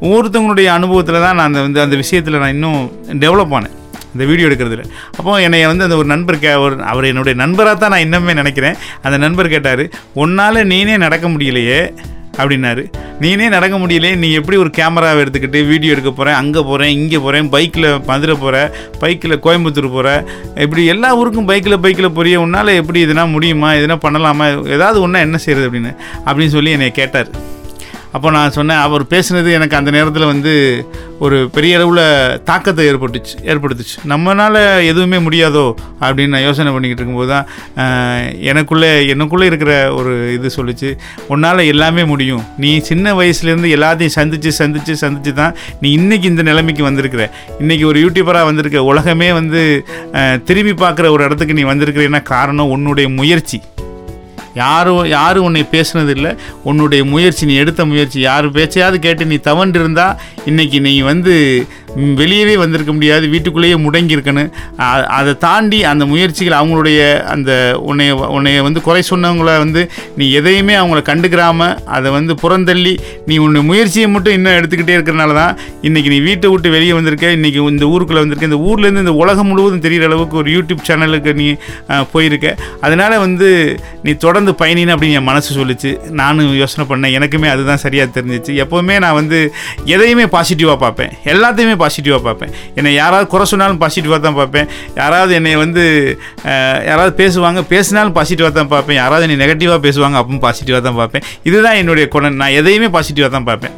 ஒவ்வொருத்தவங்களுடைய 0.05 0.67
அனுபவத்தில் 0.77 1.23
தான் 1.25 1.37
நான் 1.39 1.49
அந்த 1.49 1.61
வந்து 1.67 1.81
அந்த 1.85 1.95
விஷயத்தில் 2.03 2.41
நான் 2.43 2.55
இன்னும் 2.57 2.81
டெவலப் 3.25 3.55
ஆனேன் 3.57 3.75
இந்த 4.13 4.23
வீடியோ 4.29 4.47
எடுக்கிறதுல. 4.47 4.85
அப்போ 5.17 5.33
என்னை 5.47 5.59
வந்து 5.71 5.85
அந்த 5.87 5.97
ஒரு 6.01 6.07
நண்பர் 6.13 6.41
கே 6.43 6.53
ஒரு 6.63 6.75
அவர் 6.93 7.09
என்னுடைய 7.11 7.35
நண்பராக 7.43 7.75
தான் 7.83 7.93
நான் 7.93 8.05
இன்னுமே 8.07 8.33
நினைக்கிறேன். 8.41 8.75
அந்த 9.05 9.17
நண்பர் 9.25 9.53
கேட்டார் 9.53 9.83
உன்னால் 10.23 10.67
நீனே 10.73 10.97
நடக்க 11.05 11.27
முடியலையே 11.35 11.81
அப்படின்னாரு. 12.37 12.83
நீனே 13.21 13.49
நடக்க 13.49 13.77
முடியலையே 13.77 14.15
நீ 14.15 14.31
எப்படி 14.31 14.57
ஒரு 14.57 14.69
கேமராவை 14.69 15.23
எடுத்துக்கிட்டு 15.23 15.67
வீடியோ 15.67 15.91
எடுக்க 15.91 16.11
போகிறேன் 16.11 16.33
அங்கே 16.33 16.61
போகிறேன் 16.61 16.89
இங்கே 16.89 17.17
போகிறேன் 17.17 17.49
பைக்கில் 17.49 17.99
மதுரை 18.05 18.35
போகிறேன் 18.35 18.69
பைக்கில் 18.99 19.39
கோயம்புத்தூர் 19.39 19.89
போகிறேன் 19.91 20.25
இப்படி 20.55 20.85
எல்லா 20.85 21.15
ஊருக்கும் 21.15 21.45
பைக்கில் 21.45 21.79
பைக்கில் 21.79 22.15
போறிய 22.15 22.35
உன்னால் 22.35 22.67
எப்படி 22.67 22.99
இதெல்லாம் 22.99 23.29
முடியுமா? 23.29 23.71
எதுனா 23.73 23.97
பண்ணலாமா? 24.07 24.69
ஏதாவது 24.69 25.01
ஒன்றா 25.01 25.19
என்ன 25.19 25.37
செய்கிறது 25.37 25.69
அப்படின்னு 25.69 25.95
அப்படின்னு 26.25 26.55
சொல்லி 26.57 26.71
என்னை 26.71 26.91
கேட்டார். 26.91 27.59
அப்போ 28.15 28.27
நான் 28.35 28.53
சொன்னேன் 28.55 28.81
அவர் 28.85 29.03
பேசுனது 29.11 29.49
எனக்கு 29.57 29.75
அந்த 29.79 29.89
நேரத்தில் 29.95 30.29
வந்து 30.31 30.53
ஒரு 31.25 31.37
பெரிய 31.55 31.77
அளவில் 31.77 32.03
தாக்கத்தை 32.49 32.83
ஏற்பட்டுச்சு 32.91 33.35
ஏற்படுத்துச்சு. 33.51 33.95
நம்மளால் 34.11 34.59
எதுவுமே 34.91 35.17
முடியாதோ 35.27 35.65
அப்படின்னு 36.05 36.33
நான் 36.35 36.45
யோசனை 36.47 36.71
பண்ணிக்கிட்டு 36.75 37.03
இருக்கும்போது 37.03 37.31
தான் 37.35 37.45
எனக்குள்ளே 38.51 38.91
எனக்குள்ளே 39.13 39.47
இருக்கிற 39.51 39.73
ஒரு 39.99 40.13
இது 40.37 40.51
சொல்லுச்சு. 40.57 40.91
உன்னால் 41.33 41.69
எல்லாமே 41.73 42.05
முடியும். 42.13 42.43
நீ 42.63 42.71
சின்ன 42.89 43.13
வயசுலேருந்து 43.19 43.73
எல்லாத்தையும் 43.77 44.17
சந்தித்து 44.19 44.51
சந்தித்து 44.61 44.95
சந்தித்து 45.03 45.33
தான் 45.41 45.55
நீ 45.83 45.89
இன்றைக்கி 45.99 46.27
இந்த 46.33 46.45
நிலைமைக்கு 46.49 46.89
வந்திருக்கிற. 46.89 47.25
இன்றைக்கி 47.63 47.85
ஒரு 47.91 47.99
யூடியூபராக 48.05 48.49
வந்திருக்க. 48.51 48.83
உலகமே 48.93 49.31
வந்து 49.39 49.61
திரும்பி 50.49 50.75
பார்க்குற 50.85 51.09
ஒரு 51.17 51.23
இடத்துக்கு 51.27 51.59
நீ 51.59 51.65
வந்திருக்கிறேன்னா 51.73 52.23
காரணம் 52.33 52.73
உன்னுடைய 52.77 53.09
முயற்சி. 53.19 53.59
யாரும் 54.55 55.07
யாரும் 55.07 55.43
உன்னை 55.43 55.67
பேசுனதில்லை? 55.71 56.37
உன்னுடைய 56.63 57.05
முயற்சி 57.05 57.45
நீ 57.45 57.53
எடுத்த 57.53 57.85
முயற்சி. 57.85 58.19
யார் 58.19 58.51
பேச்சையாவது 58.51 58.95
கேட்டு 58.95 59.25
நீ 59.25 59.35
தவண்டு 59.35 60.15
இன்றைக்கி 60.45 60.79
நீ 60.79 60.99
வந்து 60.99 61.67
வெளியவே 62.19 62.55
வந்திருக்க 62.61 62.91
முடியாது 62.97 63.25
வீட்டுக்குள்ளேயே 63.33 63.77
முடங்கி 63.85 64.15
இருக்கணும். 64.17 64.51
அதை 65.17 65.31
தாண்டி 65.45 65.79
அந்த 65.91 66.03
முயற்சிகள் 66.11 66.57
அவங்களுடைய 66.59 66.99
அந்த 67.33 67.51
உன்னைய 67.89 68.11
உன்னைய 68.37 68.61
வந்து 68.67 68.81
குறை 68.87 69.01
சொன்னவங்கள 69.09 69.57
வந்து 69.63 69.81
நீ 70.19 70.25
எதையுமே 70.39 70.75
அவங்கள 70.81 71.01
கண்டுக்கிறாமல் 71.09 71.75
அதை 71.97 72.11
வந்து 72.17 72.35
புறந்தள்ளி 72.43 72.93
நீ 73.25 73.37
உன்னை 73.45 73.61
முயற்சியை 73.69 74.07
மட்டும் 74.15 74.35
இன்னும் 74.37 74.57
எடுத்துக்கிட்டே 74.59 74.95
இருக்கிறனால 74.97 75.35
தான் 75.41 75.57
இன்னைக்கு 75.87 76.09
நீ 76.13 76.19
வீட்டை 76.29 76.49
விட்டு 76.53 76.69
வெளியே 76.75 76.93
வந்திருக்க 76.97 77.35
இன்றைக்கி 77.37 77.59
இந்த 77.75 77.87
ஊருக்குள்ளே 77.93 78.23
வந்திருக்க 78.23 78.51
இந்த 78.51 78.61
ஊர்லேருந்து 78.69 79.03
இந்த 79.05 79.15
உலகம் 79.23 79.49
முழுவதும் 79.51 79.83
தெரிகிற 79.85 80.07
அளவுக்கு 80.11 80.37
ஒரு 80.41 80.51
யூடியூப் 80.55 80.87
சேனலுக்கு 80.89 81.33
நீ 81.41 81.47
போயிருக்க. 82.11 82.55
அதனால் 82.81 83.17
வந்து 83.25 83.49
நீ 84.03 84.13
தொடர்ந்து 84.25 84.51
பயணின்னு 84.61 84.95
அப்படின்னு 84.95 85.19
என் 85.19 85.29
மனசு 85.31 85.49
சொல்லிச்சு. 85.59 85.91
நானும் 86.21 86.55
யோசனை 86.61 86.85
பண்ணேன். 86.91 87.15
எனக்குமே 87.19 87.49
அதுதான் 87.55 87.83
சரியாக 87.85 88.09
தெரிஞ்சிச்சு. 88.17 88.51
எப்போவுமே 88.63 88.97
நான் 89.05 89.17
வந்து 89.19 89.39
எதையுமே 89.95 90.25
பாசிட்டிவாக 90.35 90.77
பார்ப்பேன். 90.85 91.13
எல்லாத்தையுமே 91.33 91.75
பாசிட்டிவாக 91.83 92.21
பார்ப்பேன். 92.27 92.53
என்னை 92.79 92.93
யாராவது 93.01 93.27
குறை 93.33 93.45
சொன்னாலும் 93.51 93.81
பாசிட்டிவாக 93.83 94.21
தான் 94.27 94.39
பார்ப்பேன். 94.41 94.67
யாராவது 95.01 95.33
என்னை 95.39 95.53
வந்து 95.63 95.83
யாராவது 96.89 97.13
பேசுவாங்க 97.21 97.63
பேசினாலும் 97.73 98.17
பாசிட்டிவாக 98.19 98.53
தான் 98.59 98.73
பார்ப்பேன். 98.75 98.99
யாராவது 99.03 99.25
என்னை 99.27 99.39
நெகட்டிவாக 99.45 99.81
பேசுவாங்க 99.87 100.19
அப்பவும் 100.23 100.43
பாசிட்டிவாக 100.47 100.83
தான் 100.89 100.99
பார்ப்பேன். 101.03 101.25
இதுதான் 101.51 101.79
என்னுடைய 101.83 102.07
குணம். 102.17 102.41
நான் 102.43 102.57
எதையுமே 102.61 102.91
பாசிட்டிவாக 102.97 103.31
தான் 103.37 103.49
பார்ப்பேன். 103.51 103.77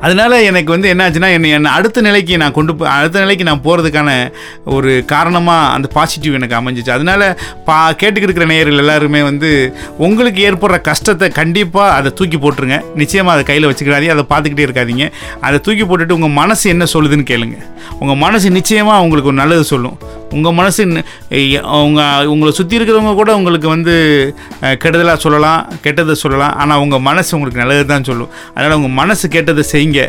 அதனால 0.00 0.42
எனக்கு 0.42 0.70
வந்து 0.72 0.94
என்னாச்சுன்னா 0.94 1.30
என்னை 1.36 1.50
என்னை 1.50 1.70
அடுத்த 1.70 2.00
நிலைக்கு 2.00 2.36
நான் 2.36 2.52
கொண்டு 2.52 2.74
போ 2.74 2.88
அடுத்த 2.88 3.20
நிலைக்கு 3.20 3.44
நான் 3.44 3.62
போகிறதுக்கான 3.64 4.32
ஒரு 4.64 5.04
காரணமாக 5.04 5.72
அந்த 5.72 5.88
பாசிட்டிவ் 5.96 6.34
எனக்கு 6.34 6.58
அமைஞ்சிச்சு. 6.60 6.90
அதனால 6.90 7.38
பா 7.64 7.90
கேட்டுக்கிட்டு 7.92 8.28
இருக்கிற 8.28 8.46
நேயர்கள் 8.46 8.78
எல்லாருமே 8.78 9.22
வந்து 9.22 9.74
உங்களுக்கு 9.96 10.50
ஏற்படுற 10.50 10.80
கஷ்டத்தை 10.80 11.28
கண்டிப்பாக 11.28 11.92
அதை 11.92 12.12
தூக்கி 12.12 12.36
போட்டுருங்க. 12.36 12.80
நிச்சயமாக 12.94 13.34
அதை 13.36 13.44
கையில் 13.44 13.68
வச்சுக்கிறாதீங்க 13.70 14.16
அதை 14.16 14.26
பார்த்துக்கிட்டே 14.32 14.66
இருக்காதிங்க. 14.68 15.12
அதை 15.40 15.60
தூக்கி 15.60 15.84
போட்டுட்டு 15.84 16.10
உங்கள் 16.10 16.36
மனசு 16.42 16.70
என்ன 16.70 16.84
சொல்லுதுன்னு 16.94 17.30
கேளுங்க. 17.32 17.58
உங்கள் 17.98 18.16
மனசு 18.16 18.50
நிச்சயமாக 18.50 19.02
உங்களுக்கு 19.02 19.32
ஒரு 19.32 19.40
நல்லது 19.42 19.64
சொல்லும். 19.64 19.98
உங்கள் 20.38 20.56
மனசு 20.58 20.82
அவங்க 21.76 22.00
உங்களை 22.32 22.50
சுற்றி 22.58 22.76
இருக்கிறவங்க 22.78 23.14
கூட 23.20 23.30
உங்களுக்கு 23.40 23.68
வந்து 23.76 23.94
கெடுதலாக 24.82 25.18
சொல்லலாம் 25.24 25.60
கெட்டதை 25.84 26.16
சொல்லலாம். 26.24 26.54
ஆனால் 26.62 26.82
உங்கள் 26.84 27.06
மனசு 27.08 27.34
உங்களுக்கு 27.36 27.62
நல்லது 27.62 27.86
தான் 27.92 28.08
சொல்லும். 28.10 28.32
அதனால் 28.54 28.78
உங்கள் 28.80 28.98
மனசு 29.00 29.26
கெட்டதை 29.36 29.64
செய்யுங்க. 29.72 30.02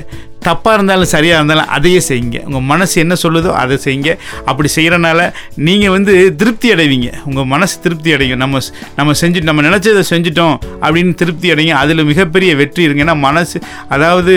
தப்பாக 0.48 0.76
இருந்தாலும் 0.78 1.12
சரியாக 1.14 1.40
இருந்தாலும் 1.40 1.70
அதையே 1.78 2.02
செய்யுங்க. 2.10 2.38
உங்கள் 2.48 2.66
மனசு 2.72 2.96
என்ன 3.04 3.16
சொல்லுதோ 3.24 3.52
அதை 3.62 3.76
செய்யுங்க. 3.86 4.12
அப்படி 4.50 4.70
செய்கிறனால 4.78 5.20
நீங்கள் 5.68 5.94
வந்து 5.96 6.14
திருப்தி 6.42 6.68
அடைவீங்க. 6.76 7.10
உங்கள் 7.30 7.50
மனசு 7.54 7.76
திருப்தி 7.86 8.10
அடையும். 8.16 8.42
நம்ம 8.44 8.62
நம்ம 9.00 9.16
செஞ்சு 9.22 9.48
நம்ம 9.50 9.62
நினச்சதை 9.70 10.04
செஞ்சிட்டோம் 10.14 10.56
அப்படின்னு 10.86 11.14
திருப்தி 11.22 11.48
அடையும் 11.56 11.80
அதில் 11.82 12.08
மிகப்பெரிய 12.12 12.52
வெற்றி 12.62 12.82
இருங்க. 12.88 13.04
ஏன்னா 13.08 13.18
மனசு 13.28 13.58
அதாவது 13.96 14.36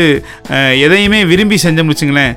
எதையுமே 0.86 1.22
விரும்பி 1.32 1.56
செஞ்ச 1.66 1.82
வச்சுங்களேன் 1.90 2.34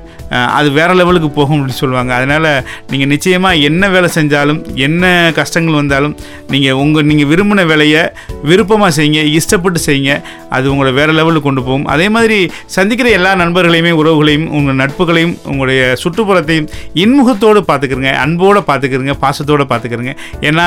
அது 0.58 0.68
வேறு 0.78 0.94
லெவலுக்கு 1.00 1.28
போகும் 1.36 1.56
அப்படின்னு 1.58 1.80
சொல்லுவாங்க. 1.82 2.12
அதனால் 2.18 2.48
நீங்கள் 2.90 3.10
நிச்சயமாக 3.12 3.62
என்ன 3.68 3.88
வேலை 3.94 4.08
செஞ்சாலும் 4.16 4.60
என்ன 4.86 5.04
கஷ்டங்கள் 5.38 5.78
வந்தாலும் 5.80 6.14
நீங்கள் 6.54 6.78
உங்கள் 6.82 7.06
நீங்கள் 7.10 7.30
விரும்பின 7.30 7.64
வேலையை 7.70 8.02
விருப்பமாக 8.50 8.90
செய்யுங்க. 8.98 9.22
இஷ்டப்பட்டு 9.38 9.80
செய்யுங்க. 9.86 10.14
அது 10.56 10.66
உங்களை 10.72 10.92
வேற 10.98 11.10
லெவலுக்கு 11.20 11.48
கொண்டு 11.48 11.62
போகும். 11.68 11.86
அதே 11.94 12.08
மாதிரி 12.16 12.38
சந்திக்கிற 12.76 13.08
எல்லா 13.18 13.32
நண்பர்களையுமே 13.58 13.92
உறவுகளையும் 14.00 14.46
உங்கள் 14.56 14.76
நட்புகளையும் 14.80 15.32
உங்களுடைய 15.50 15.80
சுற்றுப்புறத்தையும் 16.02 16.66
இன்முகத்தோடு 17.02 17.60
பார்த்துக்கிறங்க 17.70 18.10
அன்போடு 18.24 18.60
பார்த்துக்கிறங்க 18.68 19.14
பாசத்தோடு 19.22 19.64
பார்த்துக்கிறங்க. 19.72 20.12
ஏன்னா 20.48 20.66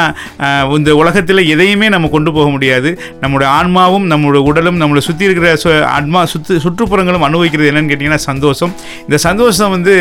இந்த 0.78 0.92
உலகத்தில் 1.02 1.42
எதையுமே 1.54 1.88
நம்ம 1.94 2.10
கொண்டு 2.16 2.32
போக 2.38 2.48
முடியாது. 2.56 2.90
நம்முடைய 3.22 3.48
ஆன்மாவும் 3.60 4.06
நம்மளுடைய 4.12 4.42
உடலும் 4.50 4.80
நம்மளை 4.82 5.04
சுற்றி 5.08 5.28
இருக்கிற 5.28 5.50
சு 5.64 5.70
ஆன்மா 5.96 6.22
சுற்று 6.34 6.58
சுற்றுப்புறங்களும் 6.66 7.26
அனுபவிக்கிறது 7.28 7.70
என்னென்னு 7.72 7.92
கேட்டிங்கன்னா 7.92 8.22
சந்தோஷம். 8.30 8.74
இந்த 9.06 9.20
சந்தோஷம் 9.28 9.74
வந்து 9.76 9.96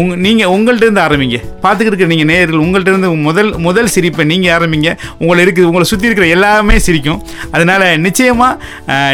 உங் 0.00 0.14
நீங்கள் 0.26 0.52
உங்கள்கிட்ட 0.56 0.88
இருந்து 0.88 1.04
ஆரம்பிங்க. 1.06 1.40
பார்த்துக்கிட்டு 1.64 1.92
இருக்கிற 1.92 2.10
நீங்கள் 2.14 2.30
நேரில் 2.32 2.62
உங்கள்கிட்ட 2.66 2.94
இருந்து 2.94 3.10
முதல் 3.28 3.52
முதல் 3.66 3.92
சிரிப்பை 3.96 4.26
நீங்கள் 4.32 4.54
ஆரம்பிங்க. 4.58 4.92
உங்களை 5.22 5.40
இருக்குது 5.46 5.68
உங்களை 5.72 5.86
சுற்றி 5.92 6.08
இருக்கிற 6.10 6.28
எல்லாமே 6.36 6.78
சிரிக்கும். 6.86 7.20
அதனால் 7.56 7.86
நிச்சயமாக 8.06 8.54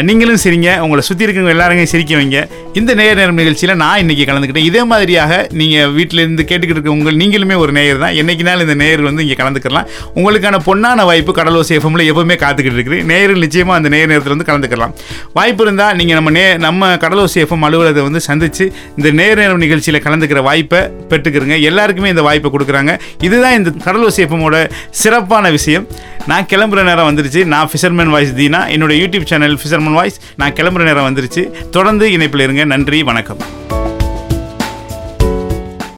நீங்களும் 0.09 0.41
சிரிங்க. 0.45 0.69
உங்களை 0.85 1.03
சுற்றி 1.09 1.25
இருக்கிறவங்க 1.25 1.57
எல்லாருமே 1.57 1.87
சிரிக்க 1.95 2.13
வைங்க. 2.21 2.39
இந்த 2.79 2.91
நேர் 3.01 3.14
நேரம் 3.19 3.39
நிகழ்ச்சியில் 3.41 3.73
நான் 3.83 3.99
இன்றைக்கி 4.03 4.23
கலந்துக்கிட்டேன். 4.29 4.67
இதே 4.69 4.81
மாதிரியாக 4.91 5.33
நீங்கள் 5.61 5.91
வீட்டிலேருந்து 5.97 6.45
கேட்டுக்கிட்டு 6.49 6.77
இருக்க 6.77 6.91
உங்கள் 6.97 7.17
நீங்களுமே 7.21 7.55
ஒரு 7.63 7.71
நேயர் 7.77 8.01
தான். 8.03 8.15
என்றைக்கினாலும் 8.21 8.65
இந்த 8.67 8.77
நேயர் 8.83 9.03
வந்து 9.09 9.23
இங்கே 9.25 9.37
கலந்துக்கலாம் 9.41 9.87
உங்களுக்கான 10.17 10.59
பொன்னான 10.67 11.05
வாய்ப்பு 11.09 11.35
கடலோசி 11.39 11.73
எஃப்எம்ல 11.77 12.05
எப்பவுமே 12.11 12.37
காத்துக்கிட்டு 12.43 12.77
இருக்குது. 12.79 12.99
நேயர்கள் 13.11 13.43
நிச்சயமாக 13.45 13.77
அந்த 13.81 13.91
நேர் 13.95 14.09
நேரத்தில் 14.13 14.35
வந்து 14.35 14.49
கலந்துக்கலாம் 14.51 14.93
வாய்ப்பு 15.39 15.63
இருந்தால் 15.67 15.95
நீங்கள் 16.01 16.19
நம்ம 16.19 16.33
நே 16.37 16.45
நம்ம 16.67 16.91
கடலோசி 17.05 17.39
எஃப்எம் 17.45 17.65
அலுவலகத்தை 17.69 18.05
வந்து 18.09 18.23
சந்தித்து 18.29 18.65
இந்த 18.97 19.11
நேர் 19.21 19.41
நேரம் 19.43 19.63
நிகழ்ச்சியில் 19.65 20.01
கலந்துக்கிற 20.07 20.41
வாய்ப்பை 20.49 20.81
பெற்றுக்கிறங்க 21.11 21.57
எல்லாருக்குமே 21.69 22.11
இந்த 22.15 22.25
வாய்ப்பை 22.29 22.51
கொடுக்குறாங்க. 22.55 22.93
இதுதான் 23.27 23.57
இந்த 23.59 23.71
கடலோசி 23.87 24.21
எஃப்எம்மோட 24.25 24.57
சிறப்பான 25.03 25.51
விஷயம். 25.57 25.87
நான் 26.27 26.43
கிளம்புற 26.43 26.83
நேரம் 26.83 27.15
வந்துருச்சு. 27.15 27.45
நான் 27.45 27.69
ஃபிஷர்மேன் 27.69 28.09
வாய்ஸ் 28.09 28.33
தீனா 28.33 28.61
என்னோட 28.75 28.93
யூடியூப் 28.93 29.25
சேனல் 29.25 29.59
ஃபிஷர்மேன் 29.63 29.93
வாய்ஸ் 29.93 30.19
நான் 30.35 30.51
கிளம்புற 30.51 30.83
நேரம் 30.83 31.15
வந்துருச்சு. 31.15 31.69
தொடர்ந்து 31.69 32.11
இணைப்பில் 32.11 32.41
இருங்க. 32.41 32.63
நன்றி. 32.63 33.03
வணக்கம். 33.03 33.37